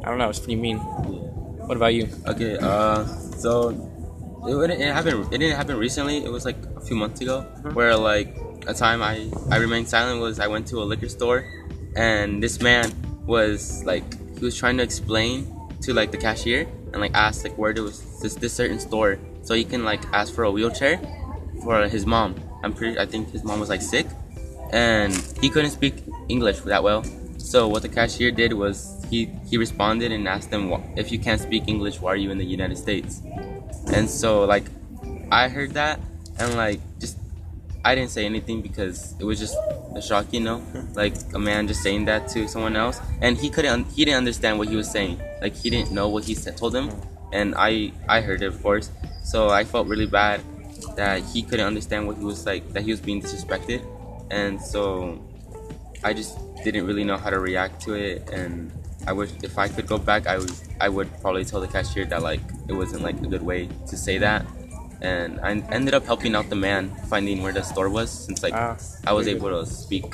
I 0.04 0.08
don't 0.08 0.18
know, 0.18 0.28
it's 0.28 0.38
pretty 0.38 0.56
mean. 0.56 0.78
What 0.78 1.76
about 1.76 1.94
you? 1.94 2.08
Okay, 2.26 2.58
uh, 2.58 3.04
so 3.38 3.70
it, 4.46 4.70
it, 4.70 4.80
it 4.80 4.92
happened. 4.92 5.32
It 5.32 5.38
didn't 5.38 5.56
happen 5.56 5.76
recently. 5.78 6.24
It 6.24 6.30
was 6.30 6.44
like 6.44 6.56
a 6.76 6.80
few 6.80 6.96
months 6.96 7.20
ago, 7.20 7.42
where 7.72 7.96
like 7.96 8.36
a 8.66 8.74
time 8.74 9.02
I 9.02 9.30
I 9.50 9.56
remained 9.56 9.88
silent 9.88 10.20
was 10.20 10.40
I 10.40 10.46
went 10.46 10.66
to 10.68 10.82
a 10.82 10.84
liquor 10.84 11.08
store, 11.08 11.48
and 11.96 12.42
this 12.42 12.60
man 12.60 12.92
was 13.26 13.82
like 13.84 14.04
he 14.34 14.44
was 14.44 14.56
trying 14.56 14.76
to 14.76 14.82
explain 14.82 15.48
to 15.82 15.94
like 15.94 16.10
the 16.10 16.18
cashier 16.18 16.66
and 16.92 17.00
like 17.00 17.14
asked 17.14 17.44
like 17.44 17.56
where 17.56 17.72
there 17.72 17.82
was 17.82 18.20
this 18.20 18.34
this 18.34 18.52
certain 18.52 18.78
store 18.78 19.18
so 19.44 19.54
he 19.54 19.64
can 19.64 19.84
like 19.84 20.02
ask 20.12 20.34
for 20.34 20.44
a 20.44 20.50
wheelchair 20.50 20.98
for 21.62 21.86
his 21.88 22.06
mom. 22.06 22.34
I'm 22.62 22.72
pretty. 22.72 22.98
I 22.98 23.06
think 23.06 23.30
his 23.30 23.44
mom 23.44 23.60
was 23.60 23.68
like 23.68 23.82
sick, 23.82 24.06
and 24.72 25.14
he 25.40 25.48
couldn't 25.48 25.70
speak 25.70 26.02
English 26.28 26.60
that 26.60 26.82
well. 26.82 27.04
So 27.38 27.68
what 27.68 27.82
the 27.82 27.88
cashier 27.88 28.30
did 28.30 28.52
was 28.54 29.04
he 29.10 29.26
he 29.46 29.58
responded 29.58 30.12
and 30.12 30.26
asked 30.26 30.50
them 30.50 30.72
if 30.96 31.12
you 31.12 31.18
can't 31.18 31.40
speak 31.40 31.64
English, 31.66 32.00
why 32.00 32.12
are 32.12 32.16
you 32.16 32.30
in 32.30 32.38
the 32.38 32.44
United 32.44 32.78
States? 32.78 33.22
And 33.92 34.08
so 34.08 34.44
like 34.44 34.64
I 35.30 35.48
heard 35.48 35.72
that 35.74 36.00
and 36.38 36.56
like 36.56 36.80
just 36.98 37.18
I 37.84 37.94
didn't 37.94 38.10
say 38.10 38.24
anything 38.24 38.62
because 38.62 39.14
it 39.20 39.24
was 39.24 39.38
just 39.38 39.56
a 39.94 40.00
shock, 40.00 40.32
you 40.32 40.40
know, 40.40 40.62
like 40.94 41.14
a 41.34 41.38
man 41.38 41.68
just 41.68 41.82
saying 41.82 42.06
that 42.06 42.28
to 42.28 42.48
someone 42.48 42.76
else, 42.76 42.98
and 43.20 43.36
he 43.36 43.50
couldn't 43.50 43.84
he 43.92 44.04
didn't 44.04 44.18
understand 44.18 44.58
what 44.58 44.68
he 44.68 44.76
was 44.76 44.90
saying, 44.90 45.20
like 45.42 45.54
he 45.54 45.68
didn't 45.70 45.92
know 45.92 46.08
what 46.08 46.24
he 46.24 46.34
said, 46.34 46.56
told 46.56 46.74
him, 46.74 46.88
mm. 46.88 47.06
and 47.32 47.54
I 47.56 47.92
I 48.08 48.22
heard 48.22 48.42
it 48.42 48.46
of 48.46 48.62
course, 48.62 48.90
so 49.24 49.48
I 49.50 49.64
felt 49.64 49.88
really 49.88 50.06
bad 50.06 50.40
that 50.96 51.22
he 51.32 51.42
couldn't 51.42 51.66
understand 51.66 52.06
what 52.06 52.16
he 52.16 52.24
was 52.24 52.46
like 52.46 52.62
that 52.74 52.82
he 52.84 52.90
was 52.92 53.00
being 53.00 53.20
disrespected, 53.20 53.82
and 54.30 54.60
so 54.60 55.18
I 56.04 56.12
just 56.12 56.38
didn't 56.62 56.86
really 56.86 57.04
know 57.04 57.16
how 57.16 57.30
to 57.30 57.40
react 57.40 57.82
to 57.82 57.94
it, 57.94 58.28
and 58.30 58.70
I 59.06 59.12
wish 59.12 59.30
if 59.42 59.58
I 59.58 59.68
could 59.68 59.86
go 59.86 59.98
back, 59.98 60.26
I 60.26 60.38
would 60.38 60.52
I 60.80 60.88
would 60.88 61.10
probably 61.20 61.44
tell 61.44 61.60
the 61.60 61.68
cashier 61.68 62.04
that 62.06 62.22
like 62.22 62.40
it 62.68 62.74
wasn't 62.74 63.02
like 63.02 63.16
a 63.20 63.26
good 63.26 63.42
way 63.42 63.68
to 63.88 63.96
say 63.96 64.18
that, 64.18 64.46
and 65.00 65.40
I 65.40 65.50
ended 65.72 65.94
up 65.94 66.04
helping 66.04 66.34
out 66.36 66.48
the 66.48 66.56
man 66.56 66.92
finding 67.08 67.42
where 67.42 67.52
the 67.52 67.62
store 67.62 67.88
was 67.88 68.10
since 68.10 68.42
like 68.42 68.54
Ah, 68.54 68.76
I 69.06 69.12
was 69.12 69.26
able 69.28 69.50
to 69.50 69.66
speak 69.66 70.04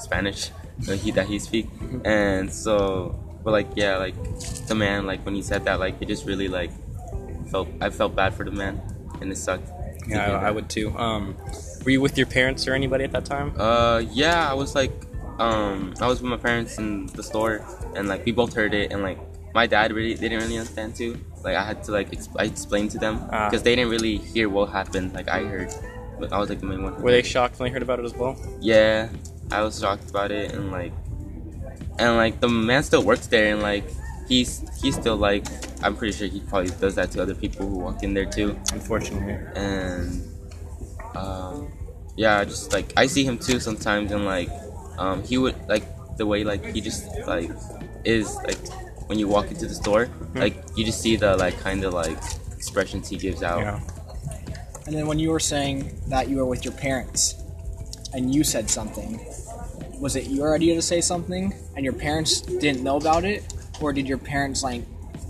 Spanish, 0.00 0.50
he 1.02 1.10
that 1.12 1.26
he 1.26 1.38
speak, 1.38 1.66
and 2.04 2.52
so 2.52 3.18
but 3.44 3.52
like 3.52 3.68
yeah 3.76 3.96
like 3.96 4.14
the 4.66 4.74
man 4.74 5.06
like 5.06 5.24
when 5.24 5.34
he 5.34 5.42
said 5.42 5.64
that 5.64 5.80
like 5.80 5.94
it 6.00 6.08
just 6.08 6.26
really 6.26 6.48
like 6.48 6.70
felt 7.50 7.68
I 7.80 7.90
felt 7.90 8.14
bad 8.16 8.34
for 8.34 8.44
the 8.44 8.50
man, 8.52 8.80
and 9.20 9.30
it 9.32 9.36
sucked. 9.36 9.68
Yeah, 10.06 10.38
I, 10.38 10.48
I 10.48 10.50
would 10.50 10.68
too. 10.70 10.96
Um, 10.96 11.36
were 11.84 11.90
you 11.90 12.00
with 12.00 12.16
your 12.16 12.26
parents 12.26 12.66
or 12.66 12.72
anybody 12.74 13.04
at 13.04 13.12
that 13.12 13.24
time? 13.26 13.52
Uh, 13.58 14.02
yeah, 14.10 14.50
I 14.50 14.54
was 14.54 14.74
like, 14.74 14.92
um, 15.38 15.92
I 16.00 16.06
was 16.06 16.22
with 16.22 16.30
my 16.30 16.36
parents 16.38 16.78
in 16.78 17.06
the 17.08 17.22
store, 17.22 17.64
and 17.94 18.08
like 18.08 18.24
we 18.24 18.32
both 18.32 18.54
heard 18.54 18.72
it, 18.74 18.92
and 18.92 19.02
like 19.02 19.18
my 19.54 19.66
dad 19.66 19.92
really 19.92 20.14
they 20.14 20.28
didn't 20.28 20.42
really 20.44 20.58
understand 20.58 20.94
too. 20.94 21.18
Like 21.44 21.56
I 21.56 21.64
had 21.64 21.82
to 21.84 21.92
like 21.92 22.10
exp- 22.12 22.36
I 22.38 22.44
explain 22.44 22.88
to 22.90 22.98
them 22.98 23.20
Ah. 23.32 23.48
because 23.48 23.62
they 23.62 23.74
didn't 23.76 23.90
really 23.90 24.16
hear 24.18 24.48
what 24.48 24.70
happened. 24.70 25.12
Like 25.14 25.28
I 25.28 25.44
heard, 25.44 25.72
but 26.18 26.32
I 26.32 26.38
was 26.38 26.48
like 26.48 26.60
the 26.60 26.66
main 26.66 26.82
one. 26.82 27.00
Were 27.02 27.10
they 27.10 27.22
shocked 27.22 27.58
when 27.58 27.68
they 27.68 27.72
heard 27.72 27.82
about 27.82 27.98
it 27.98 28.04
as 28.04 28.14
well? 28.14 28.34
Yeah, 28.60 29.08
I 29.50 29.62
was 29.62 29.78
shocked 29.78 30.08
about 30.10 30.30
it, 30.32 30.52
and 30.54 30.70
like, 30.72 30.92
and 31.98 32.16
like 32.16 32.40
the 32.40 32.48
man 32.48 32.82
still 32.82 33.02
works 33.02 33.26
there, 33.26 33.52
and 33.52 33.62
like 33.62 33.84
he's 34.28 34.62
he's 34.80 34.94
still 34.94 35.16
like 35.16 35.46
I'm 35.82 35.96
pretty 35.96 36.16
sure 36.16 36.26
he 36.28 36.40
probably 36.40 36.70
does 36.80 36.94
that 36.96 37.10
to 37.12 37.22
other 37.22 37.34
people 37.34 37.66
who 37.68 37.78
walk 37.78 38.02
in 38.02 38.14
there 38.14 38.26
too 38.26 38.58
Unfortunately. 38.72 39.38
and 39.54 40.24
um, 41.14 41.72
yeah, 42.16 42.44
just 42.44 42.72
like 42.72 42.92
I 42.96 43.06
see 43.06 43.24
him 43.24 43.38
too 43.38 43.60
sometimes, 43.60 44.12
and 44.12 44.24
like 44.24 44.50
um, 44.98 45.22
he 45.22 45.38
would 45.38 45.56
like 45.68 45.84
the 46.16 46.26
way 46.26 46.44
like 46.44 46.64
he 46.64 46.80
just 46.80 47.06
like 47.26 47.50
is 48.04 48.34
like 48.36 48.58
when 49.06 49.18
you 49.18 49.28
walk 49.28 49.50
into 49.50 49.66
the 49.66 49.74
store, 49.74 50.10
like 50.34 50.56
you 50.76 50.84
just 50.84 51.00
see 51.00 51.16
the 51.16 51.36
like 51.36 51.58
kind 51.60 51.84
of 51.84 51.94
like 51.94 52.18
expressions 52.56 53.08
he 53.08 53.16
gives 53.16 53.42
out. 53.42 53.60
Yeah. 53.60 53.80
And 54.86 54.96
then 54.96 55.06
when 55.06 55.18
you 55.18 55.30
were 55.30 55.40
saying 55.40 56.00
that 56.08 56.28
you 56.28 56.36
were 56.36 56.46
with 56.46 56.64
your 56.64 56.74
parents 56.74 57.36
and 58.14 58.34
you 58.34 58.42
said 58.42 58.68
something, 58.68 59.20
was 60.00 60.16
it 60.16 60.26
your 60.26 60.54
idea 60.54 60.74
to 60.74 60.82
say 60.82 61.00
something 61.00 61.54
and 61.76 61.84
your 61.84 61.94
parents 61.94 62.40
didn't 62.40 62.82
know 62.82 62.96
about 62.96 63.24
it? 63.24 63.44
Or 63.80 63.92
did 63.92 64.08
your 64.08 64.18
parents 64.18 64.62
like 64.62 64.82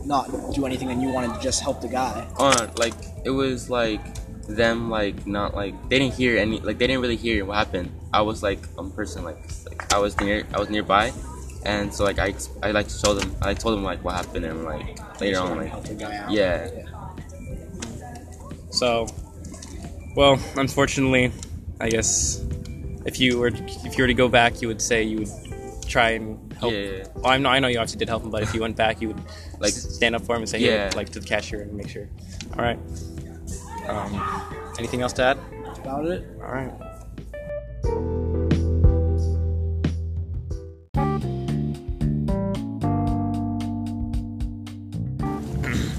not 0.05 0.55
do 0.55 0.64
anything 0.67 0.90
and 0.90 1.02
you 1.02 1.09
wanted 1.09 1.35
to 1.35 1.40
just 1.40 1.62
help 1.62 1.81
the 1.81 1.88
guy? 1.88 2.26
Uh, 2.38 2.69
like 2.76 2.95
it 3.25 3.31
was 3.31 3.69
like 3.71 4.00
them 4.47 4.88
like 4.88 5.26
not 5.26 5.55
like 5.55 5.75
they 5.90 5.99
didn't 5.99 6.14
hear 6.14 6.38
any 6.38 6.59
like 6.61 6.78
they 6.78 6.87
didn't 6.87 7.02
really 7.02 7.17
hear 7.17 7.45
what 7.45 7.57
happened. 7.59 7.90
I 8.12 8.23
was 8.23 8.43
like 8.43 8.61
a 8.78 8.85
person 8.85 9.23
like 9.25 9.38
like 9.67 9.93
I 9.93 9.99
was 9.99 10.19
near 10.21 10.45
I 10.55 10.59
was 10.59 10.71
nearby, 10.71 11.12
and 11.67 11.93
so 11.93 12.05
like 12.05 12.19
I 12.19 12.35
I 12.62 12.71
like 12.71 12.88
to 12.88 12.99
show 12.99 13.12
them 13.14 13.37
I 13.43 13.52
told 13.55 13.76
them 13.76 13.85
like 13.85 14.02
what 14.02 14.14
happened 14.14 14.47
and 14.47 14.64
like 14.64 14.99
later 15.21 15.40
on 15.40 15.59
like 15.59 15.69
help 15.69 15.85
the 15.85 15.95
guy 15.95 16.17
out. 16.17 16.31
yeah 16.31 16.71
So, 18.71 19.07
well, 20.14 20.38
unfortunately, 20.57 21.33
I 21.81 21.88
guess 21.90 22.45
if 23.05 23.19
you 23.21 23.38
were 23.38 23.49
if 23.49 23.99
you 23.99 24.05
were 24.05 24.09
to 24.09 24.14
go 24.14 24.28
back, 24.28 24.62
you 24.62 24.69
would 24.69 24.81
say 24.81 25.02
you 25.02 25.19
would 25.19 25.88
try 25.88 26.11
and 26.11 26.38
help. 26.58 26.72
Yeah, 26.72 26.78
yeah, 26.78 26.90
yeah. 26.98 27.04
Well, 27.14 27.26
I 27.26 27.38
know 27.38 27.48
I 27.50 27.58
know 27.60 27.68
you 27.68 27.78
obviously 27.78 27.98
did 27.98 28.08
help 28.08 28.22
him, 28.24 28.30
but 28.30 28.42
if 28.42 28.54
you 28.54 28.60
went 28.60 28.76
back, 28.76 29.00
you 29.00 29.08
would 29.08 29.16
Like- 29.58 29.60
like 29.60 29.72
stand 29.72 30.14
up 30.14 30.24
for 30.24 30.36
him 30.36 30.42
and 30.42 30.48
say, 30.48 30.58
Yeah. 30.60 30.86
yeah, 30.86 30.90
like 30.96 31.08
to 31.10 31.20
the 31.20 31.26
cashier 31.26 31.62
and 31.62 31.72
make 31.74 31.88
sure. 31.88 32.08
All 32.56 32.64
right. 32.64 32.78
Um, 33.88 34.74
anything 34.78 35.02
else 35.02 35.12
to 35.14 35.24
add? 35.24 35.38
That's 35.64 35.78
about 35.78 36.06
it. 36.06 36.26
All 36.42 36.52
right. 36.52 36.72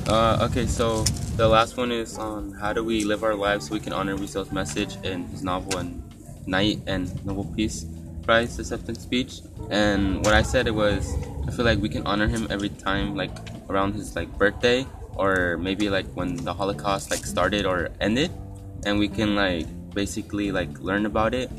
Uh, 0.07 0.47
okay, 0.49 0.65
so 0.65 1.03
the 1.37 1.47
last 1.47 1.77
one 1.77 1.91
is 1.91 2.17
on 2.17 2.51
how 2.53 2.73
do 2.73 2.83
we 2.83 3.03
live 3.03 3.23
our 3.23 3.35
lives 3.35 3.67
so 3.67 3.73
we 3.73 3.79
can 3.79 3.93
honor 3.93 4.15
Rousseau's 4.15 4.51
message 4.51 4.97
in 5.03 5.25
his 5.27 5.43
novel 5.43 5.77
and 5.77 6.01
Night 6.47 6.79
and 6.87 7.23
Nobel 7.25 7.45
Peace 7.55 7.85
Prize 8.29 8.61
acceptance 8.61 9.01
speech. 9.01 9.41
And 9.73 10.21
what 10.21 10.37
I 10.37 10.45
said 10.45 10.67
it 10.69 10.75
was 10.77 11.17
I 11.47 11.51
feel 11.51 11.65
like 11.65 11.81
we 11.81 11.89
can 11.89 12.05
honor 12.05 12.29
him 12.29 12.45
every 12.53 12.69
time 12.69 13.17
like 13.17 13.33
around 13.65 13.97
his 13.97 14.13
like 14.13 14.29
birthday 14.37 14.85
or 15.17 15.57
maybe 15.57 15.89
like 15.89 16.05
when 16.13 16.37
the 16.37 16.53
Holocaust 16.53 17.09
like 17.09 17.25
started 17.25 17.65
or 17.65 17.89
ended, 17.99 18.29
and 18.85 19.01
we 19.01 19.09
can 19.09 19.33
like 19.33 19.65
basically 19.97 20.53
like 20.53 20.69
learn 20.77 21.09
about 21.09 21.33
it. 21.33 21.49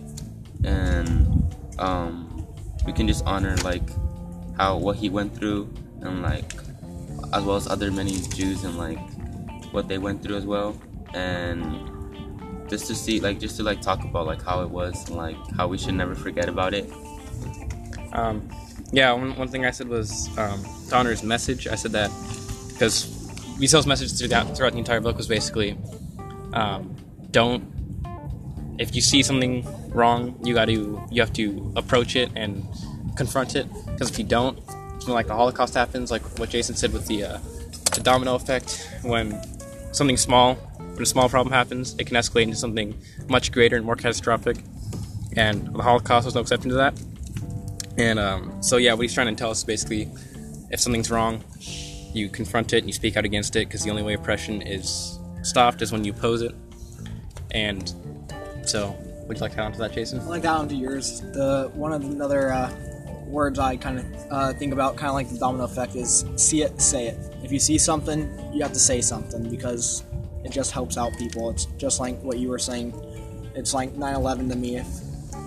And 0.62 1.42
um, 1.82 2.46
we 2.86 2.94
can 2.94 3.10
just 3.10 3.26
honor 3.26 3.58
like 3.66 3.90
how 4.54 4.78
what 4.78 4.94
he 4.94 5.10
went 5.10 5.34
through 5.34 5.66
and 6.06 6.22
like 6.22 6.54
as 7.34 7.42
well 7.42 7.58
as 7.58 7.66
other 7.66 7.90
many 7.90 8.22
Jews 8.38 8.62
and 8.62 8.78
like 8.78 9.02
what 9.74 9.88
they 9.90 9.98
went 9.98 10.22
through 10.22 10.36
as 10.36 10.46
well, 10.46 10.78
and 11.18 11.66
just 12.70 12.86
to 12.86 12.94
see 12.94 13.20
like 13.20 13.38
just 13.38 13.56
to 13.56 13.62
like 13.62 13.82
talk 13.82 14.04
about 14.04 14.26
like 14.26 14.42
how 14.42 14.62
it 14.62 14.70
was 14.70 15.08
and 15.08 15.16
like 15.16 15.36
how 15.56 15.66
we 15.66 15.76
should 15.76 15.94
never 15.94 16.14
forget 16.14 16.48
about 16.48 16.72
it. 16.72 16.90
Um, 18.12 18.48
yeah, 18.92 19.12
one, 19.12 19.36
one 19.36 19.48
thing 19.48 19.66
I 19.66 19.70
said 19.70 19.88
was 19.88 20.28
um, 20.38 20.64
his 21.06 21.22
message. 21.22 21.66
I 21.66 21.74
said 21.74 21.92
that 21.92 22.10
because 22.72 23.06
Wiesel's 23.58 23.86
message 23.86 24.18
throughout, 24.18 24.56
throughout 24.56 24.72
the 24.72 24.78
entire 24.78 25.00
book 25.00 25.16
was 25.16 25.28
basically 25.28 25.76
um, 26.52 26.96
don't. 27.30 27.64
If 28.78 28.94
you 28.94 29.02
see 29.02 29.22
something 29.22 29.66
wrong, 29.90 30.38
you 30.42 30.54
got 30.54 30.66
to 30.66 31.06
you 31.10 31.20
have 31.20 31.32
to 31.34 31.72
approach 31.76 32.16
it 32.16 32.30
and 32.34 32.66
confront 33.16 33.54
it. 33.54 33.66
Because 33.86 34.10
if 34.10 34.18
you 34.18 34.24
don't, 34.24 34.58
something 34.66 35.14
like 35.14 35.26
the 35.26 35.34
Holocaust 35.34 35.74
happens, 35.74 36.10
like 36.10 36.22
what 36.38 36.48
Jason 36.48 36.74
said 36.74 36.92
with 36.92 37.06
the 37.06 37.24
uh, 37.24 37.38
the 37.94 38.00
domino 38.00 38.34
effect, 38.34 38.88
when 39.02 39.38
something 39.92 40.16
small, 40.16 40.56
when 41.00 41.04
a 41.04 41.06
small 41.06 41.30
problem 41.30 41.50
happens, 41.50 41.94
it 41.98 42.06
can 42.06 42.14
escalate 42.14 42.42
into 42.42 42.56
something 42.56 42.94
much 43.26 43.52
greater 43.52 43.74
and 43.74 43.86
more 43.86 43.96
catastrophic. 43.96 44.58
And 45.34 45.74
the 45.74 45.82
Holocaust 45.82 46.26
was 46.26 46.34
no 46.34 46.42
exception 46.42 46.68
to 46.68 46.76
that. 46.76 47.02
And 47.96 48.18
um, 48.18 48.62
so, 48.62 48.76
yeah, 48.76 48.92
what 48.92 49.02
he's 49.02 49.14
trying 49.14 49.34
to 49.34 49.34
tell 49.34 49.50
us 49.50 49.58
is 49.58 49.64
basically 49.64 50.10
if 50.70 50.78
something's 50.78 51.10
wrong, 51.10 51.42
you 52.12 52.28
confront 52.28 52.74
it 52.74 52.78
and 52.78 52.86
you 52.86 52.92
speak 52.92 53.16
out 53.16 53.24
against 53.24 53.56
it 53.56 53.66
because 53.66 53.82
the 53.82 53.88
only 53.88 54.02
way 54.02 54.12
oppression 54.12 54.60
is 54.60 55.18
stopped 55.42 55.80
is 55.80 55.90
when 55.90 56.04
you 56.04 56.12
oppose 56.12 56.42
it. 56.42 56.54
And 57.52 57.88
so, 58.66 58.94
would 59.26 59.38
you 59.38 59.40
like 59.40 59.52
to 59.52 59.60
add 59.60 59.64
on 59.64 59.72
to 59.72 59.78
that, 59.78 59.94
Jason? 59.94 60.20
I 60.20 60.24
like 60.24 60.42
that 60.42 60.54
onto 60.54 60.74
yours. 60.74 61.22
The 61.22 61.70
one 61.72 61.94
of 61.94 62.02
the 62.02 62.22
other 62.22 62.52
uh, 62.52 62.70
words 63.24 63.58
I 63.58 63.76
kind 63.76 64.00
of 64.00 64.04
uh, 64.30 64.52
think 64.52 64.74
about, 64.74 64.96
kind 64.96 65.08
of 65.08 65.14
like 65.14 65.30
the 65.30 65.38
domino 65.38 65.64
effect, 65.64 65.96
is 65.96 66.26
see 66.36 66.62
it, 66.62 66.78
say 66.78 67.06
it. 67.06 67.16
If 67.42 67.50
you 67.52 67.58
see 67.58 67.78
something, 67.78 68.28
you 68.52 68.62
have 68.62 68.74
to 68.74 68.78
say 68.78 69.00
something 69.00 69.48
because 69.48 70.04
it 70.44 70.50
just 70.52 70.72
helps 70.72 70.96
out 70.96 71.16
people. 71.18 71.50
It's 71.50 71.66
just 71.76 72.00
like 72.00 72.20
what 72.22 72.38
you 72.38 72.48
were 72.48 72.58
saying. 72.58 72.94
It's 73.54 73.74
like 73.74 73.94
9/11 73.94 74.48
to 74.50 74.56
me. 74.56 74.76
If 74.76 74.86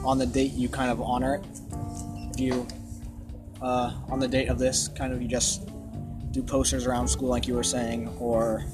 on 0.06 0.18
the 0.18 0.26
date 0.26 0.54
you 0.54 0.70
kind 0.70 0.92
of 0.92 1.02
honor 1.02 1.36
it, 1.36 1.46
if 2.34 2.40
you 2.40 2.68
uh, 3.62 3.94
on 4.10 4.20
the 4.20 4.28
date 4.28 4.50
of 4.50 4.60
this, 4.60 4.90
kind 4.90 5.14
of 5.14 5.22
you 5.22 5.28
just 5.28 5.70
do 6.32 6.44
posters 6.44 6.86
around 6.86 7.08
school, 7.08 7.30
like 7.30 7.48
you 7.48 7.54
were 7.54 7.64
saying, 7.64 8.10
or 8.20 8.66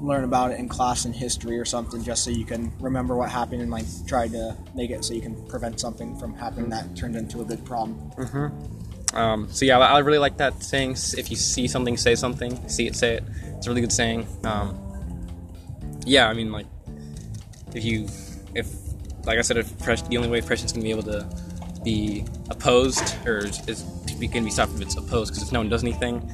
learn 0.00 0.24
about 0.24 0.50
it 0.50 0.58
in 0.58 0.68
class 0.68 1.04
in 1.04 1.12
history 1.12 1.58
or 1.58 1.64
something 1.64 2.02
just 2.02 2.24
so 2.24 2.30
you 2.30 2.44
can 2.44 2.72
remember 2.80 3.14
what 3.14 3.30
happened 3.30 3.62
and 3.62 3.70
like 3.70 3.84
try 4.06 4.26
to 4.26 4.56
make 4.74 4.90
it 4.90 5.04
so 5.04 5.14
you 5.14 5.20
can 5.20 5.40
prevent 5.46 5.78
something 5.78 6.18
from 6.18 6.34
happening 6.34 6.68
that 6.68 6.96
turned 6.96 7.14
into 7.14 7.40
a 7.40 7.44
big 7.44 7.64
problem. 7.64 8.10
Um, 9.14 9.48
so 9.50 9.64
yeah, 9.64 9.78
I 9.78 9.96
I 9.96 9.98
really 10.00 10.18
like 10.18 10.38
that 10.38 10.62
saying. 10.62 10.92
If 11.16 11.30
you 11.30 11.36
see 11.36 11.68
something, 11.68 11.96
say 11.96 12.14
something. 12.14 12.68
See 12.68 12.86
it, 12.86 12.96
say 12.96 13.16
it. 13.16 13.24
It's 13.56 13.66
a 13.66 13.70
really 13.70 13.82
good 13.82 13.92
saying. 13.92 14.26
Um, 14.44 14.78
yeah, 16.06 16.28
I 16.28 16.32
mean, 16.34 16.52
like, 16.52 16.66
if 17.74 17.84
you, 17.84 18.08
if, 18.54 18.68
like 19.24 19.38
I 19.38 19.42
said, 19.42 19.56
if 19.56 19.70
oppression, 19.80 20.08
the 20.08 20.16
only 20.16 20.28
way 20.28 20.38
oppression 20.40 20.66
is 20.66 20.72
going 20.72 20.82
to 20.82 20.84
be 20.86 20.90
able 20.90 21.02
to 21.04 21.82
be 21.84 22.24
opposed 22.50 23.14
or 23.26 23.38
is, 23.38 23.66
is 23.68 23.82
going 24.18 24.30
to 24.30 24.40
be 24.42 24.50
stopped 24.50 24.72
if 24.74 24.80
it's 24.80 24.96
opposed. 24.96 25.32
Because 25.32 25.42
if 25.46 25.52
no 25.52 25.60
one 25.60 25.68
does 25.68 25.82
anything, 25.82 26.30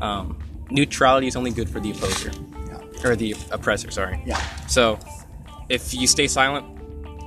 um, 0.00 0.38
neutrality 0.70 1.26
is 1.26 1.36
only 1.36 1.50
good 1.50 1.68
for 1.68 1.80
the 1.80 1.90
opposer 1.92 2.30
Yeah. 2.66 3.08
or 3.10 3.16
the 3.16 3.34
oppressor. 3.50 3.90
Sorry. 3.90 4.22
Yeah. 4.26 4.40
So, 4.66 4.98
if 5.68 5.94
you 5.94 6.06
stay 6.06 6.26
silent, 6.26 6.66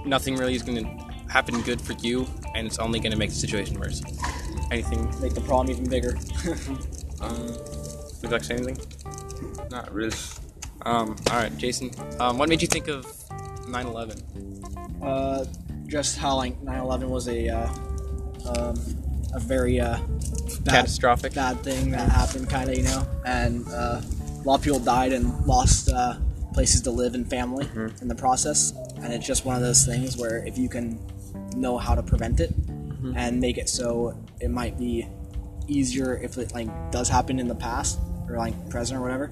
nothing 0.06 0.36
really 0.36 0.56
is 0.56 0.62
going 0.64 0.84
to 0.84 1.32
happen 1.32 1.62
good 1.62 1.82
for 1.82 1.94
you, 1.94 2.28
and 2.54 2.68
it's 2.68 2.78
only 2.78 3.00
going 3.00 3.12
to 3.12 3.18
make 3.18 3.30
the 3.30 3.36
situation 3.36 3.80
worse. 3.80 4.04
Anything 4.72 5.10
Make 5.22 5.34
the 5.34 5.42
problem 5.42 5.70
even 5.76 5.90
bigger. 5.90 6.18
Um, 7.22 7.38
Would 7.48 8.24
you 8.24 8.30
like 8.30 8.42
to 8.42 8.48
say 8.48 8.56
anything? 8.56 8.78
not 9.72 9.94
really. 9.94 10.12
Um, 10.86 11.16
all 11.32 11.38
right, 11.38 11.56
Jason. 11.58 11.92
Um, 12.20 12.38
what 12.38 12.50
made 12.50 12.62
you 12.62 12.68
think 12.68 12.88
of 12.88 13.06
9/11? 13.68 14.22
uh, 15.02 15.46
just 15.88 16.18
how 16.18 16.36
like 16.36 16.60
9/11 16.62 17.10
was 17.10 17.28
a 17.28 17.50
uh, 17.50 17.68
um, 18.56 18.76
a 19.34 19.40
very 19.40 19.80
uh, 19.80 19.98
bad, 20.62 20.86
Catastrophic. 20.86 21.34
bad 21.34 21.60
thing 21.64 21.92
that 21.92 22.10
happened, 22.10 22.50
kind 22.50 22.70
of 22.70 22.78
you 22.78 22.84
know, 22.84 23.08
and 23.26 23.68
uh, 23.70 24.02
a 24.02 24.44
lot 24.44 24.56
of 24.56 24.64
people 24.64 24.80
died 24.80 25.14
and 25.14 25.46
lost 25.46 25.90
uh, 25.90 26.16
places 26.54 26.82
to 26.82 26.92
live 26.92 27.16
and 27.16 27.30
family 27.30 27.68
in 28.02 28.08
the 28.08 28.16
process. 28.16 28.74
And 29.02 29.12
it's 29.14 29.26
just 29.26 29.44
one 29.46 29.56
of 29.56 29.62
those 29.62 29.86
things 29.86 30.18
where 30.18 30.46
if 30.46 30.58
you 30.58 30.70
can 30.70 31.00
know 31.56 31.78
how 31.78 31.96
to 31.96 32.04
prevent 32.04 32.40
it 32.40 32.54
and 33.16 33.40
make 33.40 33.58
it 33.58 33.68
so 33.68 34.18
it 34.40 34.50
might 34.50 34.78
be 34.78 35.06
easier 35.68 36.18
if 36.24 36.38
it 36.38 36.54
like 36.54 36.70
does 36.92 37.10
happen 37.10 37.38
in 37.38 37.50
the 37.50 37.56
past 37.56 38.00
or 38.34 38.38
like 38.38 38.70
present 38.70 39.00
or 39.00 39.02
whatever, 39.02 39.32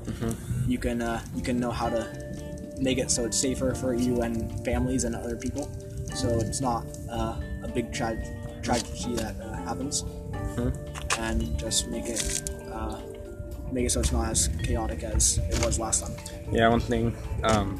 you 0.68 0.78
can 0.78 1.02
uh, 1.02 1.22
you 1.36 1.42
can 1.42 1.60
know 1.60 1.72
how 1.72 1.90
to 1.90 2.06
make 2.80 2.98
it 2.98 3.12
so 3.12 3.26
it's 3.26 3.38
safer 3.38 3.74
for 3.76 3.94
you 3.94 4.22
and 4.22 4.64
families 4.66 5.04
and 5.04 5.16
other 5.16 5.36
people. 5.36 5.70
So 6.16 6.28
it's 6.40 6.62
not 6.62 6.86
uh, 7.10 7.40
a 7.64 7.68
big 7.68 7.92
tra- 7.94 8.22
tragedy 8.62 9.16
that 9.16 9.36
uh, 9.42 9.54
happens, 9.64 10.04
and 11.18 11.58
just 11.58 11.88
make 11.88 12.06
it 12.06 12.50
uh, 12.72 13.00
make 13.72 13.86
it 13.86 13.92
so 13.92 14.02
it's 14.02 14.12
not 14.12 14.30
as 14.30 14.50
chaotic 14.64 15.04
as 15.04 15.38
it 15.38 15.66
was 15.66 15.80
last 15.80 16.04
time. 16.04 16.16
Yeah, 16.52 16.68
one 16.68 16.82
thing 16.82 17.16
um, 17.44 17.80